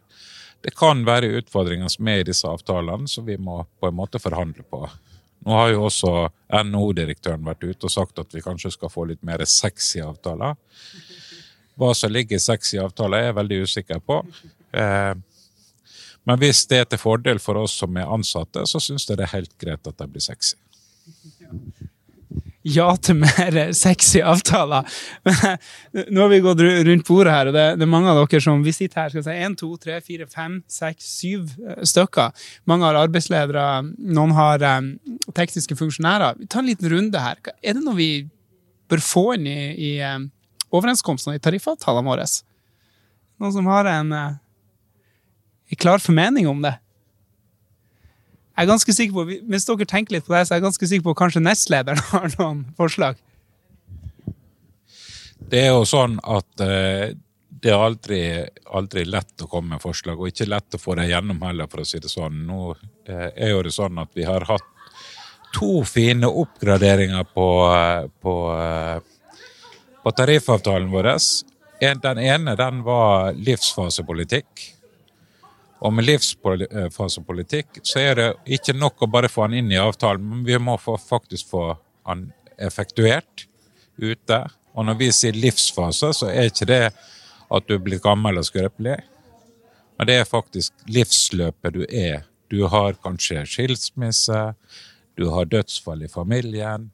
Det 0.65 0.73
kan 0.73 1.04
være 1.06 1.30
utfordringer 1.38 1.91
som 1.93 2.08
er 2.10 2.23
i 2.23 2.25
disse 2.25 2.49
avtalene 2.49 3.06
som 3.10 3.25
vi 3.28 3.36
må 3.38 3.60
på 3.80 3.89
en 3.89 3.97
måte 3.97 4.17
forhandle 4.21 4.65
på. 4.65 4.80
Nå 5.45 5.54
har 5.54 5.69
jo 5.75 5.84
også 5.86 6.13
NHO-direktøren 6.65 7.45
vært 7.45 7.67
ute 7.67 7.86
og 7.86 7.93
sagt 7.93 8.17
at 8.17 8.34
vi 8.34 8.41
kanskje 8.41 8.71
skal 8.73 8.89
få 8.89 9.06
litt 9.12 9.21
mer 9.21 9.43
sexy 9.45 10.01
avtaler. 10.01 10.58
Hva 11.78 11.91
som 11.93 12.10
ligger 12.10 12.39
i 12.39 12.41
sexy 12.41 12.80
avtaler, 12.82 13.19
er 13.19 13.30
jeg 13.30 13.38
veldig 13.43 13.62
usikker 13.67 14.01
på. 14.01 14.17
Eh, 14.73 15.13
men 16.25 16.41
hvis 16.41 16.63
det 16.71 16.82
er 16.82 16.89
til 16.89 17.04
fordel 17.04 17.41
for 17.43 17.62
oss 17.62 17.75
som 17.84 18.01
er 18.01 18.10
ansatte, 18.10 18.65
så 18.65 18.82
syns 18.82 19.06
jeg 19.06 19.19
det 19.19 19.28
er 19.28 19.36
helt 19.36 19.54
greit 19.62 19.86
at 19.86 20.01
det 20.01 20.10
blir 20.15 20.25
sexy 20.25 20.58
ja 22.65 22.88
til 22.97 23.19
mer 23.21 23.58
sexy 23.78 24.21
avtaler. 24.25 24.88
Nå 26.13 26.23
har 26.23 26.32
vi 26.32 26.41
gått 26.43 26.62
rundt 26.65 27.08
bordet 27.08 27.34
her, 27.34 27.49
og 27.49 27.58
det, 27.58 27.65
er 27.78 27.89
mange 27.89 28.10
av 28.12 28.21
dere 28.23 28.41
som 28.41 28.63
vi 28.65 28.73
sitter 28.73 29.04
her 29.04 29.13
skal 29.13 29.25
si, 29.28 29.36
1, 29.47 29.58
2, 29.62 29.69
3, 29.86 29.97
4, 30.08 30.28
5, 30.32 30.56
6, 30.78 31.10
7 31.21 31.84
stykker. 31.91 32.47
Mange 32.69 32.88
har 32.89 33.01
arbeidsledere, 33.04 33.65
noen 34.17 34.34
har 34.38 34.65
um, 34.80 34.93
tekniske 35.38 35.78
funksjonærer. 35.78 36.39
Vi 36.41 36.49
tar 36.49 36.63
en 36.63 36.71
liten 36.71 36.89
runde 36.93 37.21
her. 37.21 37.41
Er 37.62 37.78
det 37.78 37.86
noe 37.86 37.97
vi 37.99 38.10
bør 38.89 39.04
få 39.04 39.28
inn 39.36 39.45
i, 39.49 39.60
i 39.75 39.91
um, 40.01 40.30
overenskomstene, 40.73 41.38
i 41.38 41.43
tariffavtalene 41.43 42.10
våre? 42.10 42.25
Noen 43.43 43.54
som 43.54 43.69
har 43.69 43.91
en, 43.91 44.15
uh, 44.15 44.97
en 45.69 45.82
klar 45.86 46.01
formening 46.01 46.49
om 46.49 46.65
det? 46.65 46.78
Jeg 48.55 48.63
er 48.63 48.71
ganske 48.71 48.93
sikker 48.95 49.17
på, 49.17 49.23
Hvis 49.51 49.67
dere 49.67 49.85
tenker 49.89 50.15
litt 50.15 50.27
på 50.27 50.31
det, 50.31 50.45
så 50.47 50.53
er 50.53 50.61
jeg 50.61 50.69
ganske 50.69 50.87
sikker 50.87 51.03
på 51.03 51.13
at 51.15 51.21
kanskje 51.25 51.43
nestlederen 51.43 52.03
har 52.13 52.27
noen 52.39 52.61
forslag. 52.77 53.19
Det 55.45 55.59
er 55.61 55.73
jo 55.75 55.83
sånn 55.85 56.15
at 56.23 56.63
eh, 56.63 57.11
det 57.65 57.73
er 57.73 57.81
aldri, 57.81 58.21
aldri, 58.77 59.03
lett 59.09 59.43
å 59.43 59.49
komme 59.51 59.75
med 59.75 59.83
forslag, 59.83 60.19
og 60.19 60.31
ikke 60.31 60.47
lett 60.47 60.77
å 60.77 60.79
få 60.81 60.95
det 60.97 61.09
gjennom 61.09 61.43
heller, 61.43 61.67
for 61.69 61.83
å 61.83 61.87
si 61.87 61.99
det 62.01 62.11
sånn. 62.11 62.45
Nå 62.47 62.61
eh, 62.71 63.27
er 63.33 63.51
jo 63.51 63.61
det 63.65 63.73
sånn 63.75 63.99
at 64.01 64.13
vi 64.15 64.25
har 64.25 64.47
hatt 64.47 64.71
to 65.55 65.83
fine 65.87 66.27
oppgraderinger 66.27 67.27
på, 67.35 67.47
eh, 67.75 68.07
på, 68.23 68.35
på 70.03 70.15
tariffavtalen 70.15 70.89
vår. 70.95 71.11
Den 72.01 72.23
ene 72.23 72.55
den 72.55 72.81
var 72.87 73.35
livsfasepolitikk. 73.35 74.71
Og 75.83 75.91
med 75.93 76.07
livsfasepolitikk 76.07 77.81
så 77.83 77.99
er 77.99 78.19
det 78.19 78.27
ikke 78.57 78.75
nok 78.77 79.03
å 79.03 79.11
bare 79.11 79.29
få 79.31 79.45
han 79.45 79.57
inn 79.59 79.73
i 79.73 79.81
avtalen, 79.81 80.23
men 80.23 80.45
vi 80.47 80.57
må 80.61 80.77
faktisk 80.79 81.51
få 81.51 81.65
han 82.07 82.29
effektuert 82.61 83.47
ute. 83.97 84.39
Og 84.75 84.88
når 84.88 84.99
vi 84.99 85.11
sier 85.15 85.35
livsfase, 85.35 86.13
så 86.15 86.31
er 86.31 86.49
ikke 86.49 86.69
det 86.69 86.85
at 86.85 87.67
du 87.67 87.75
er 87.75 87.83
blitt 87.83 88.03
gammel 88.03 88.39
og 88.39 88.47
skrøpelig. 88.47 88.97
Men 89.95 90.09
det 90.09 90.19
er 90.19 90.27
faktisk 90.27 90.88
livsløpet 90.91 91.75
du 91.75 91.83
er. 91.88 92.25
Du 92.51 92.65
har 92.71 92.97
kanskje 93.03 93.45
skilsmisse, 93.49 94.41
du 95.15 95.29
har 95.31 95.47
dødsfall 95.49 96.03
i 96.05 96.11
familien, 96.11 96.89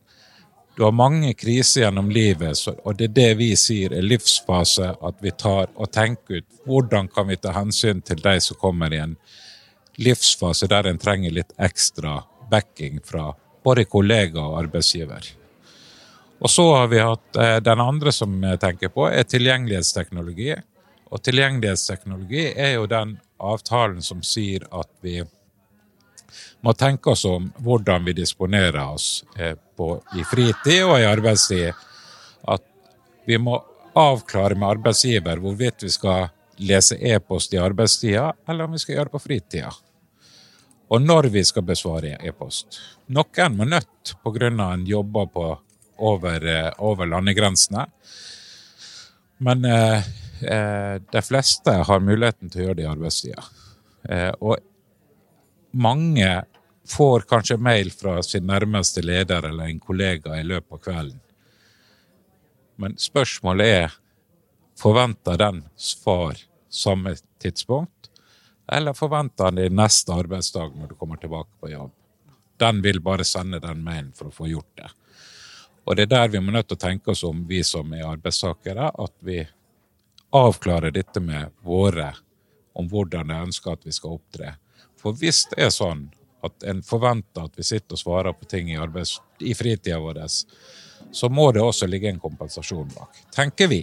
du 0.76 0.84
har 0.84 0.92
mange 0.92 1.34
kriser 1.34 1.82
gjennom 1.82 2.10
livet, 2.10 2.58
og 2.84 2.96
det 2.98 3.10
er 3.10 3.16
det 3.16 3.32
vi 3.42 3.50
sier 3.60 3.94
er 3.94 4.06
livsfase. 4.08 4.94
At 5.04 5.20
vi 5.20 5.34
tar 5.36 5.68
og 5.76 5.92
tenker 5.92 6.40
ut 6.40 6.48
hvordan 6.66 7.10
kan 7.12 7.28
vi 7.28 7.38
ta 7.38 7.52
hensyn 7.56 8.02
til 8.02 8.22
de 8.24 8.38
som 8.42 8.60
kommer 8.62 8.94
i 8.94 9.02
en 9.04 9.18
livsfase 10.00 10.70
der 10.72 10.88
en 10.88 11.02
trenger 11.02 11.36
litt 11.36 11.52
ekstra 11.60 12.22
backing 12.52 13.02
fra 13.04 13.34
både 13.64 13.86
kollega 13.86 14.40
og 14.42 14.58
arbeidsgiver. 14.64 15.28
Og 16.42 16.50
så 16.50 16.66
har 16.74 16.88
vi 16.90 17.02
hatt 17.04 17.38
eh, 17.38 17.58
Den 17.62 17.82
andre 17.82 18.12
som 18.12 18.34
jeg 18.44 18.60
tenker 18.60 18.90
på, 18.90 19.06
er 19.10 19.28
tilgjengelighetsteknologi. 19.30 20.56
Og 21.12 21.22
tilgjengelighetsteknologi 21.22 22.48
er 22.56 22.78
jo 22.80 22.88
den 22.90 23.18
avtalen 23.38 24.02
som 24.02 24.24
sier 24.26 24.66
at 24.72 24.90
vi 25.06 25.20
må 26.62 26.74
tenke 26.74 27.13
oss 27.13 27.26
om 27.26 27.50
hvordan 27.63 28.06
vi 28.06 28.15
disponerer 28.17 28.82
oss 28.84 29.24
eh, 29.38 29.56
på, 29.78 29.94
i 30.17 30.26
fritid 30.28 30.84
og 30.86 30.98
i 31.00 31.08
arbeidstid. 31.10 31.74
At 32.48 32.65
vi 33.26 33.38
må 33.38 33.58
avklare 33.98 34.56
med 34.56 34.70
arbeidsgiver 34.78 35.41
hvorvidt 35.41 35.86
vi 35.86 35.91
skal 35.94 36.30
lese 36.62 36.96
e-post 36.96 37.54
i 37.54 37.60
arbeidstida, 37.62 38.32
eller 38.48 38.67
om 38.67 38.76
vi 38.76 38.82
skal 38.82 38.96
gjøre 38.96 39.10
det 39.10 39.17
på 39.17 39.26
fritida. 39.26 39.72
og 40.91 41.02
når 41.02 41.30
vi 41.32 41.44
skal 41.48 41.63
besvare 41.63 42.17
e-post. 42.20 42.82
Noen 43.08 43.56
må 43.56 43.63
nødt 43.63 44.15
pga. 44.24 44.48
en 44.74 44.86
jobber 44.86 45.26
på 45.26 45.60
over, 45.98 46.46
eh, 46.46 46.72
over 46.78 47.06
landegrensene. 47.06 47.86
Men 49.38 49.65
eh, 49.65 50.04
eh, 50.41 51.02
de 51.12 51.22
fleste 51.22 51.72
har 51.72 52.00
muligheten 52.00 52.50
til 52.50 52.62
å 52.62 52.65
gjøre 52.65 52.78
det 52.78 52.84
i 52.84 52.91
arbeidstida. 52.91 53.44
Eh, 54.10 54.32
og 54.41 54.58
mange 55.72 56.44
får 56.88 57.26
kanskje 57.30 57.58
mail 57.58 57.92
fra 57.92 58.20
sin 58.24 58.48
nærmeste 58.48 59.04
leder 59.06 59.46
eller 59.50 59.70
en 59.70 59.80
kollega 59.80 60.40
i 60.40 60.44
løpet 60.44 60.74
av 60.74 60.84
kvelden. 60.84 61.20
Men 62.82 62.98
spørsmålet 62.98 63.68
er 63.68 63.98
forventer 64.80 65.38
den 65.38 65.64
svar 65.76 66.40
samme 66.70 67.16
tidspunkt, 67.42 68.10
eller 68.72 68.94
forventer 68.94 69.50
han 69.50 69.60
det 69.60 69.70
neste 69.76 70.14
arbeidsdag 70.16 70.74
når 70.76 70.92
du 70.92 70.96
kommer 70.96 71.20
tilbake 71.22 71.52
på 71.60 71.70
jobb? 71.70 71.92
Den 72.58 72.82
vil 72.82 73.02
bare 73.02 73.26
sende 73.28 73.60
den 73.60 73.84
mailen 73.84 74.12
for 74.16 74.30
å 74.30 74.36
få 74.36 74.48
gjort 74.50 74.78
det. 74.78 74.90
Og 75.86 75.98
det 75.98 76.06
er 76.06 76.12
der 76.14 76.34
vi 76.34 76.42
må 76.42 76.54
nødt 76.54 76.70
til 76.70 76.78
å 76.78 76.86
tenke 76.86 77.12
oss 77.12 77.24
om, 77.28 77.44
vi 77.50 77.64
som 77.66 77.94
er 77.94 78.06
arbeidstakere, 78.06 78.92
at 78.94 79.14
vi 79.26 79.42
avklarer 80.32 80.94
dette 80.94 81.20
med 81.20 81.52
våre 81.66 82.12
om 82.78 82.88
hvordan 82.88 83.28
de 83.28 83.40
ønsker 83.48 83.74
at 83.74 83.86
vi 83.86 83.94
skal 83.96 84.16
opptre. 84.16 84.54
For 85.02 85.18
hvis 85.18 85.46
det 85.52 85.64
er 85.66 85.72
sånn 85.74 86.06
at 86.46 86.66
en 86.70 86.82
forventer 86.86 87.46
at 87.46 87.58
vi 87.58 87.66
sitter 87.66 87.98
og 87.98 88.02
svarer 88.02 88.38
på 88.38 88.48
ting 88.50 88.72
i, 88.72 88.80
arbeids, 88.82 89.18
i 89.42 89.54
fritida 89.58 90.00
vår, 90.02 90.22
så 91.12 91.30
må 91.30 91.50
det 91.54 91.62
også 91.62 91.90
ligge 91.90 92.10
en 92.10 92.22
kompensasjon 92.22 92.90
bak. 92.96 93.20
Tenker 93.34 93.70
vi. 93.72 93.82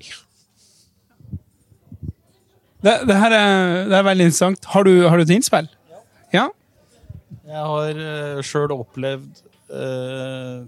Det, 2.78 2.94
det, 3.08 3.16
her 3.18 3.34
er, 3.34 3.84
det 3.90 3.96
er 3.98 4.06
veldig 4.06 4.28
interessant. 4.28 4.70
Har 4.74 4.86
du, 4.86 4.92
har 5.10 5.18
du 5.18 5.26
et 5.26 5.34
innspill? 5.34 5.70
Ja? 6.34 6.48
Jeg 7.48 7.64
har 7.72 8.02
uh, 8.02 8.42
sjøl 8.44 8.74
opplevd 8.74 9.42
uh, 9.74 10.62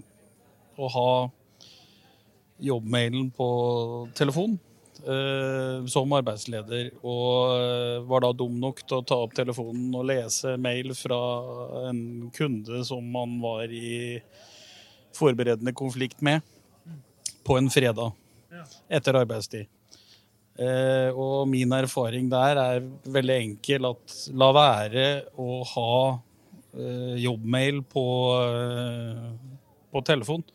å 0.75 0.91
ha 0.95 1.11
jobbmailen 2.61 3.31
på 3.35 3.47
telefon 4.17 4.59
som 5.89 6.13
arbeidsleder. 6.13 6.91
Og 7.01 7.55
uh, 7.57 8.07
var 8.09 8.25
da 8.25 8.31
dum 8.37 8.57
nok 8.61 8.83
til 8.85 8.99
å 8.99 9.05
ta 9.07 9.17
opp 9.23 9.35
telefonen 9.37 9.93
og 9.97 10.07
lese 10.09 10.55
mail 10.61 10.93
fra 10.97 11.19
en 11.89 12.31
kunde 12.35 12.83
som 12.87 13.05
man 13.13 13.37
var 13.41 13.71
i 13.73 14.19
forberedende 15.17 15.73
konflikt 15.75 16.21
med, 16.23 16.41
på 17.43 17.57
en 17.57 17.69
fredag 17.73 18.13
etter 18.91 19.17
arbeidstid. 19.23 19.69
Uh, 20.61 21.09
og 21.15 21.47
min 21.49 21.71
erfaring 21.73 22.27
der 22.29 22.59
er 22.59 22.83
veldig 23.09 23.37
enkel 23.39 23.87
at 23.93 24.17
la 24.37 24.51
være 24.55 25.07
å 25.39 25.63
ha 25.75 25.93
jobbmail 26.71 27.81
på, 27.91 28.03
på 29.91 30.01
telefon. 30.07 30.45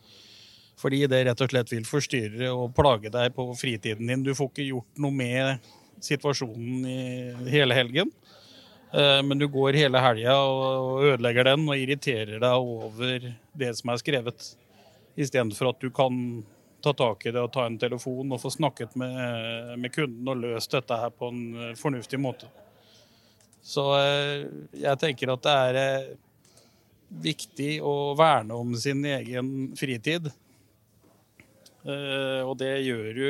Fordi 0.77 1.07
det 1.09 1.23
rett 1.25 1.41
og 1.41 1.53
slett 1.53 1.73
vil 1.73 1.87
forstyrre 1.89 2.51
og 2.53 2.75
plage 2.77 3.13
deg 3.13 3.33
på 3.37 3.49
fritiden 3.57 4.11
din. 4.11 4.25
Du 4.27 4.35
får 4.37 4.51
ikke 4.51 4.67
gjort 4.71 5.01
noe 5.01 5.15
med 5.17 5.71
situasjonen 6.05 6.85
i 6.91 6.99
hele 7.53 7.77
helgen. 7.79 8.11
Eh, 8.93 9.23
men 9.25 9.41
du 9.41 9.49
går 9.49 9.79
hele 9.81 10.03
helga 10.03 10.37
og 10.37 11.07
ødelegger 11.13 11.49
den 11.51 11.65
og 11.65 11.81
irriterer 11.81 12.37
deg 12.43 12.69
over 12.77 13.31
det 13.57 13.73
som 13.79 13.93
er 13.93 14.03
skrevet. 14.03 14.51
Istedenfor 15.17 15.73
at 15.73 15.81
du 15.81 15.89
kan 15.95 16.45
ta 16.85 16.93
tak 16.93 17.25
i 17.27 17.33
det 17.33 17.41
og 17.41 17.55
ta 17.55 17.65
en 17.67 17.81
telefon 17.81 18.37
og 18.37 18.43
få 18.43 18.53
snakket 18.53 18.93
med, 19.01 19.75
med 19.81 19.95
kunden 19.95 20.29
og 20.29 20.45
løst 20.45 20.77
dette 20.77 21.01
her 21.01 21.11
på 21.11 21.33
en 21.33 21.75
fornuftig 21.81 22.21
måte. 22.21 22.53
Så 23.67 23.83
eh, 23.99 24.47
jeg 24.79 25.03
tenker 25.03 25.33
at 25.33 25.43
det 25.43 25.55
er 25.71 25.79
eh, 25.81 26.11
viktig 27.27 27.73
å 27.83 28.15
verne 28.19 28.55
om 28.55 28.75
sin 28.79 29.03
egen 29.09 29.73
fritid. 29.79 30.31
Eh, 31.87 32.43
og 32.43 32.57
det 32.59 32.73
gjør 32.87 33.11
du 33.15 33.29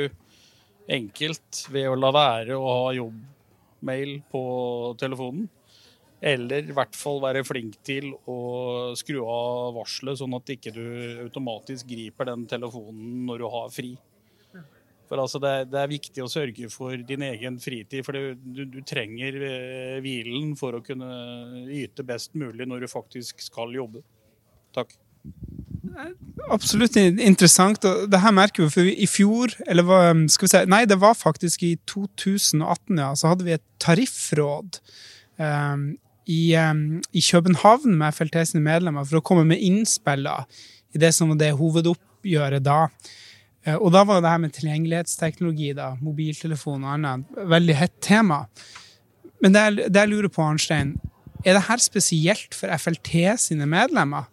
enkelt 0.97 1.67
ved 1.73 1.89
å 1.91 1.99
la 1.99 2.11
være 2.15 2.57
å 2.57 2.73
ha 2.81 2.89
jobbmail 2.97 4.17
på 4.31 4.43
telefonen. 4.99 5.47
Eller 6.17 6.65
i 6.65 6.73
hvert 6.73 6.95
fall 6.97 7.19
være 7.21 7.45
flink 7.45 7.75
til 7.85 8.09
å 8.25 8.37
skru 8.97 9.19
av 9.21 9.75
varselet, 9.75 10.17
sånn 10.17 10.33
at 10.33 10.49
ikke 10.55 10.73
du 10.73 10.85
automatisk 11.27 11.91
griper 11.91 12.31
den 12.31 12.47
telefonen 12.49 13.27
når 13.27 13.43
du 13.43 13.49
har 13.53 13.73
fri. 13.73 13.91
For 15.07 15.21
altså 15.21 15.39
det, 15.39 15.51
er, 15.59 15.67
det 15.71 15.77
er 15.79 15.91
viktig 15.91 16.23
å 16.23 16.31
sørge 16.31 16.67
for 16.73 16.97
din 17.07 17.23
egen 17.29 17.61
fritid, 17.63 18.03
for 18.03 18.17
du, 18.17 18.65
du, 18.67 18.79
trenger 18.83 19.37
eh, 19.39 19.99
hvilen 20.03 20.51
for 20.59 20.75
å 20.75 20.83
kunne 20.83 21.67
yte 21.71 22.03
best 22.07 22.35
mulig 22.35 22.67
når 22.67 22.83
du 22.83 22.91
faktisk 22.91 23.45
skal 23.45 23.71
jobbe. 23.77 24.01
Takk 24.75 24.97
absolutt 26.53 26.97
interessant. 26.97 27.85
og 27.85 28.09
det 28.11 28.21
her 28.21 28.33
merker 28.35 28.65
vi, 28.65 28.69
for 28.73 28.89
I 28.89 29.07
fjor, 29.09 29.53
eller 29.67 29.85
hva, 29.87 30.01
skal 30.31 30.47
vi 30.47 30.51
si, 30.53 30.63
nei, 30.69 30.83
det 30.89 30.99
var 31.01 31.17
faktisk 31.17 31.63
i 31.67 31.75
2018, 31.89 32.97
ja, 32.97 33.11
så 33.17 33.31
hadde 33.31 33.47
vi 33.47 33.55
et 33.55 33.65
tariffråd 33.83 34.79
um, 35.41 35.87
i, 36.27 36.41
um, 36.55 36.99
i, 37.11 37.23
København 37.23 37.97
med 37.97 38.15
FLT 38.15 38.43
sine 38.51 38.63
medlemmer 38.65 39.07
for 39.07 39.19
å 39.19 39.25
komme 39.25 39.47
med 39.47 39.63
innspill 39.63 40.27
i 40.27 41.01
det 41.01 41.13
som 41.15 41.33
var 41.33 41.41
det 41.41 41.53
hovedoppgjøret 41.59 42.65
da. 42.65 42.85
Uh, 43.67 43.77
og 43.77 43.91
da 43.95 44.05
var 44.07 44.23
det 44.23 44.33
her 44.33 44.43
med 44.45 44.55
tilgjengelighetsteknologi, 44.57 45.73
da, 45.77 45.93
mobiltelefon 46.03 46.85
og 46.85 46.95
annet, 46.95 47.43
veldig 47.57 47.77
hett 47.81 47.99
tema. 48.05 48.45
Men 49.43 49.53
det, 49.53 49.67
det 49.93 50.05
jeg 50.05 50.13
lurer 50.13 50.33
på, 50.33 50.45
Arnstein, 50.45 50.95
er 51.45 51.55
det 51.55 51.67
her 51.67 51.81
spesielt 51.81 52.55
for 52.57 52.71
FLT 52.81 53.37
sine 53.39 53.67
medlemmer? 53.69 54.27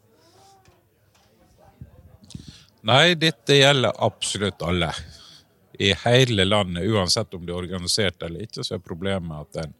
Nei, 2.84 3.14
dette 3.16 3.56
gjelder 3.56 3.96
absolutt 4.04 4.62
alle. 4.62 4.90
I 5.72 5.94
hele 6.04 6.44
landet, 6.44 6.84
uansett 6.84 7.32
om 7.34 7.46
det 7.46 7.54
er 7.54 7.62
organisert 7.62 8.22
eller 8.22 8.44
ikke, 8.44 8.60
så 8.60 8.76
er 8.76 8.84
problemet 8.84 9.40
at 9.40 9.62
en 9.64 9.72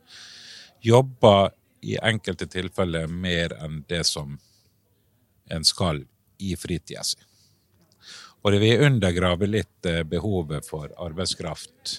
jobber 0.81 1.53
i 1.85 1.99
enkelte 2.01 2.49
tilfeller 2.49 3.07
mer 3.07 3.53
enn 3.61 3.83
det 3.93 4.01
som 4.09 4.39
en 5.53 5.69
skal 5.69 6.01
i 6.41 6.57
fritida 6.57 7.05
si. 7.05 7.21
Og 8.41 8.53
det 8.57 8.65
vil 8.65 8.89
undergrave 8.89 9.53
litt 9.53 9.89
eh, 9.89 10.01
behovet 10.09 10.65
for 10.65 10.89
arbeidskraft 10.97 11.99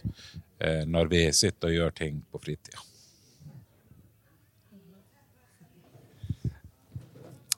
eh, 0.57 0.83
når 0.89 1.13
vi 1.13 1.23
sitter 1.33 1.69
og 1.69 1.79
gjør 1.79 1.97
ting 2.01 2.21
på 2.33 2.41
fritida. 2.41 2.81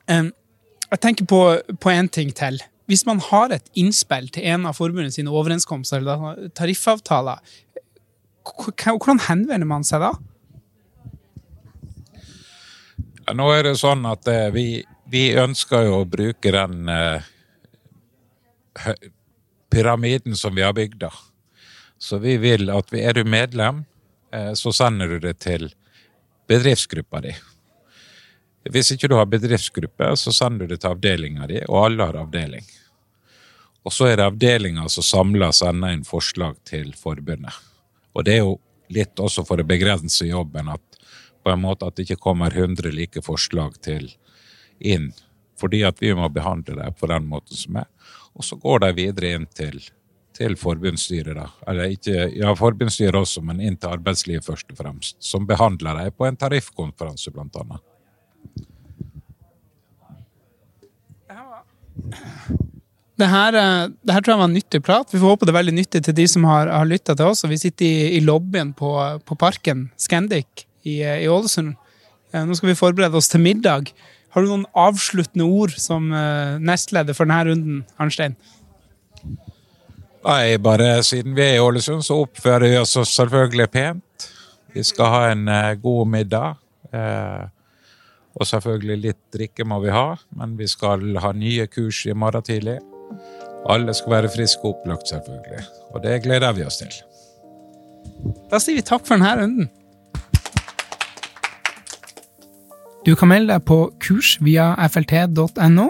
Jeg 0.08 1.00
tenker 1.04 1.28
på 1.28 1.92
en 1.92 2.08
ting 2.12 2.30
til 2.36 2.62
hvis 2.88 3.04
man 3.08 3.20
har 3.20 3.52
et 3.52 3.68
innspill 3.76 4.30
til 4.32 4.48
en 4.48 4.68
av 4.70 4.78
forbundet 4.78 5.18
sine 5.18 5.32
overenskomster 5.34 6.00
eller 6.00 6.50
tariffavtaler, 6.56 7.44
hvordan 8.56 9.20
henvender 9.28 9.68
man 9.68 9.84
seg 9.88 10.06
da? 10.06 10.14
Ja, 13.28 13.36
nå 13.36 13.50
er 13.52 13.66
det 13.68 13.76
sånn 13.82 14.08
at 14.08 14.28
eh, 14.32 14.48
vi, 14.56 14.68
vi, 15.12 15.26
ønsker 15.36 15.84
jo 15.90 15.98
å 16.00 16.08
bruke 16.08 16.54
den 16.56 16.88
eh, 16.88 17.26
pyramiden 19.74 20.38
som 20.40 20.56
vi 20.56 20.64
har 20.64 20.76
bygd. 20.78 21.02
da. 21.04 21.12
Så 22.00 22.22
vi 22.24 22.38
vil 22.40 22.72
at 22.72 22.94
er 22.96 23.20
du 23.20 23.28
medlem, 23.28 23.84
eh, 24.32 24.54
så 24.56 24.72
sender 24.72 25.12
du 25.12 25.20
det 25.28 25.42
til 25.44 25.68
bedriftsgruppa 26.48 27.20
di. 27.26 27.36
Hvis 28.74 28.92
ikke 28.94 29.10
du 29.12 29.16
har 29.18 29.30
bedriftsgruppe, 29.30 30.12
så 30.18 30.34
sender 30.34 30.66
du 30.66 30.76
det 30.76 30.82
til 30.84 30.94
avdelinga 30.94 31.48
di, 31.50 31.62
og 31.68 31.86
alle 31.86 32.08
har 32.10 32.20
avdeling. 32.22 32.66
Og 33.88 33.94
så 33.94 34.10
er 34.10 34.18
det 34.20 34.28
avdelinga 34.28 34.88
som 34.92 35.06
samler 35.06 35.54
sender 35.56 35.94
inn 35.96 36.04
forslag 36.08 36.58
til 36.68 36.92
forbundet. 36.98 37.56
Og 38.18 38.26
det 38.28 38.38
er 38.38 38.44
jo 38.44 38.58
litt 38.92 39.20
også 39.20 39.46
for 39.48 39.62
å 39.62 39.68
begrense 39.68 40.28
jobben 40.28 40.72
at 40.74 40.84
på 41.44 41.54
en 41.54 41.62
måte 41.64 41.88
at 41.88 41.96
det 41.96 42.08
ikke 42.08 42.24
kommer 42.26 42.52
100 42.52 42.92
like 42.92 43.24
forslag 43.24 43.78
til 43.86 44.10
inn. 44.80 45.14
Fordi 45.58 45.84
at 45.88 46.02
vi 46.02 46.12
må 46.18 46.28
behandle 46.30 46.76
det 46.82 46.90
på 47.00 47.08
den 47.10 47.30
måten 47.32 47.56
som 47.58 47.80
er. 47.80 47.88
Og 48.36 48.46
så 48.46 48.58
går 48.60 48.84
de 48.84 48.90
videre 48.98 49.32
inn 49.38 49.48
til, 49.56 49.80
til 50.38 50.58
forbundsstyret, 50.60 51.38
da. 51.40 51.48
Eller 51.72 51.96
ikke, 51.96 52.28
ja, 52.36 52.52
forbundsstyret 52.58 53.18
også, 53.18 53.42
men 53.48 53.64
inn 53.64 53.80
til 53.80 53.96
arbeidslivet 53.96 54.46
først 54.46 54.76
og 54.76 54.82
fremst. 54.84 55.18
Som 55.24 55.48
behandler 55.50 56.04
dem 56.04 56.18
på 56.18 56.28
en 56.28 56.38
tariffkonferanse, 56.38 57.34
blant 57.34 57.56
annet. 57.64 57.86
Det 63.18 63.26
her, 63.32 63.56
eh, 63.58 63.88
det 64.06 64.14
her, 64.14 64.22
tror 64.22 64.36
jeg 64.36 64.42
var 64.44 64.50
en 64.50 64.54
nyttig 64.60 64.84
prat. 64.86 65.10
Vi 65.14 65.20
får 65.20 65.34
håpe 65.34 65.48
det 65.48 65.54
er 65.54 65.58
veldig 65.58 65.74
nyttig 65.80 66.04
til 66.06 66.16
de 66.20 66.28
som 66.30 66.46
har, 66.46 66.70
har 66.70 66.86
lytta 66.86 67.16
til 67.18 67.32
oss. 67.32 67.42
Vi 67.50 67.58
sitter 67.58 67.86
i, 67.88 68.18
i 68.18 68.22
lobbyen 68.22 68.76
på, 68.78 68.92
på, 69.26 69.38
Parken, 69.42 69.88
Scandic, 69.98 70.68
i, 70.86 71.00
i, 71.02 71.26
Ålesund. 71.26 71.74
Eh, 72.32 72.46
nå 72.46 72.58
skal 72.58 72.72
vi 72.72 72.78
forberede 72.78 73.18
oss 73.18 73.32
til 73.34 73.42
middag. 73.42 73.90
Har 74.36 74.46
du 74.46 74.52
noen 74.52 74.68
avsluttende 74.78 75.48
ord 75.50 75.74
som 75.82 76.12
nestleder 76.62 77.16
for 77.18 77.26
denne 77.26 77.48
runden, 77.48 77.78
Arnstein? 77.98 78.36
Nei, 80.28 80.60
bare 80.62 81.00
siden 81.08 81.34
vi 81.34 81.42
er 81.42 81.56
i 81.56 81.64
Ålesund, 81.64 82.04
så 82.06 82.20
oppfører 82.22 82.68
vi 82.68 82.78
oss 82.78 82.94
selvfølgelig 83.16 83.70
pent. 83.74 84.28
Vi 84.76 84.84
skal 84.86 85.10
ha 85.10 85.22
en 85.32 85.48
god 85.82 86.12
middag. 86.12 86.60
Uh, 86.94 87.48
Og 88.38 88.46
selvfølgelig 88.46 88.98
litt 89.02 89.22
drikke 89.34 89.66
må 89.66 89.80
vi 89.82 89.94
ha, 89.94 90.12
men 90.38 90.54
vi 90.60 90.68
skal 90.70 91.18
ha 91.24 91.34
nye 91.34 91.66
kurs 91.72 92.04
i 92.06 92.14
morgen 92.14 92.46
tidlig. 92.46 92.78
Alle 93.68 93.94
skal 93.98 94.14
være 94.14 94.32
friske 94.32 94.62
og 94.64 94.78
opplagt, 94.78 95.10
selvfølgelig. 95.10 95.64
Og 95.94 96.04
det 96.04 96.22
gleder 96.24 96.54
vi 96.56 96.66
oss 96.68 96.80
til. 96.82 96.94
Da 98.52 98.62
sier 98.62 98.80
vi 98.80 98.86
takk 98.86 99.06
for 99.08 99.18
denne 99.18 99.34
runden. 99.42 99.70
Du 103.08 103.16
kan 103.16 103.32
melde 103.32 103.54
deg 103.54 103.64
på 103.64 103.86
kurs 104.04 104.36
via 104.44 104.74
flt.no 104.92 105.88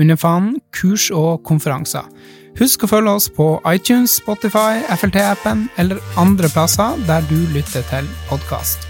under 0.00 0.16
fanen 0.20 0.58
kurs 0.76 1.08
og 1.10 1.42
konferanser. 1.48 2.04
Husk 2.60 2.84
å 2.84 2.90
følge 2.90 3.16
oss 3.16 3.30
på 3.32 3.54
iTunes, 3.70 4.18
Spotify, 4.20 4.82
FLT-appen 4.92 5.68
eller 5.80 6.02
andre 6.20 6.52
plasser 6.52 7.00
der 7.08 7.24
du 7.32 7.38
lytter 7.54 7.86
til 7.92 8.08
podkast. 8.28 8.89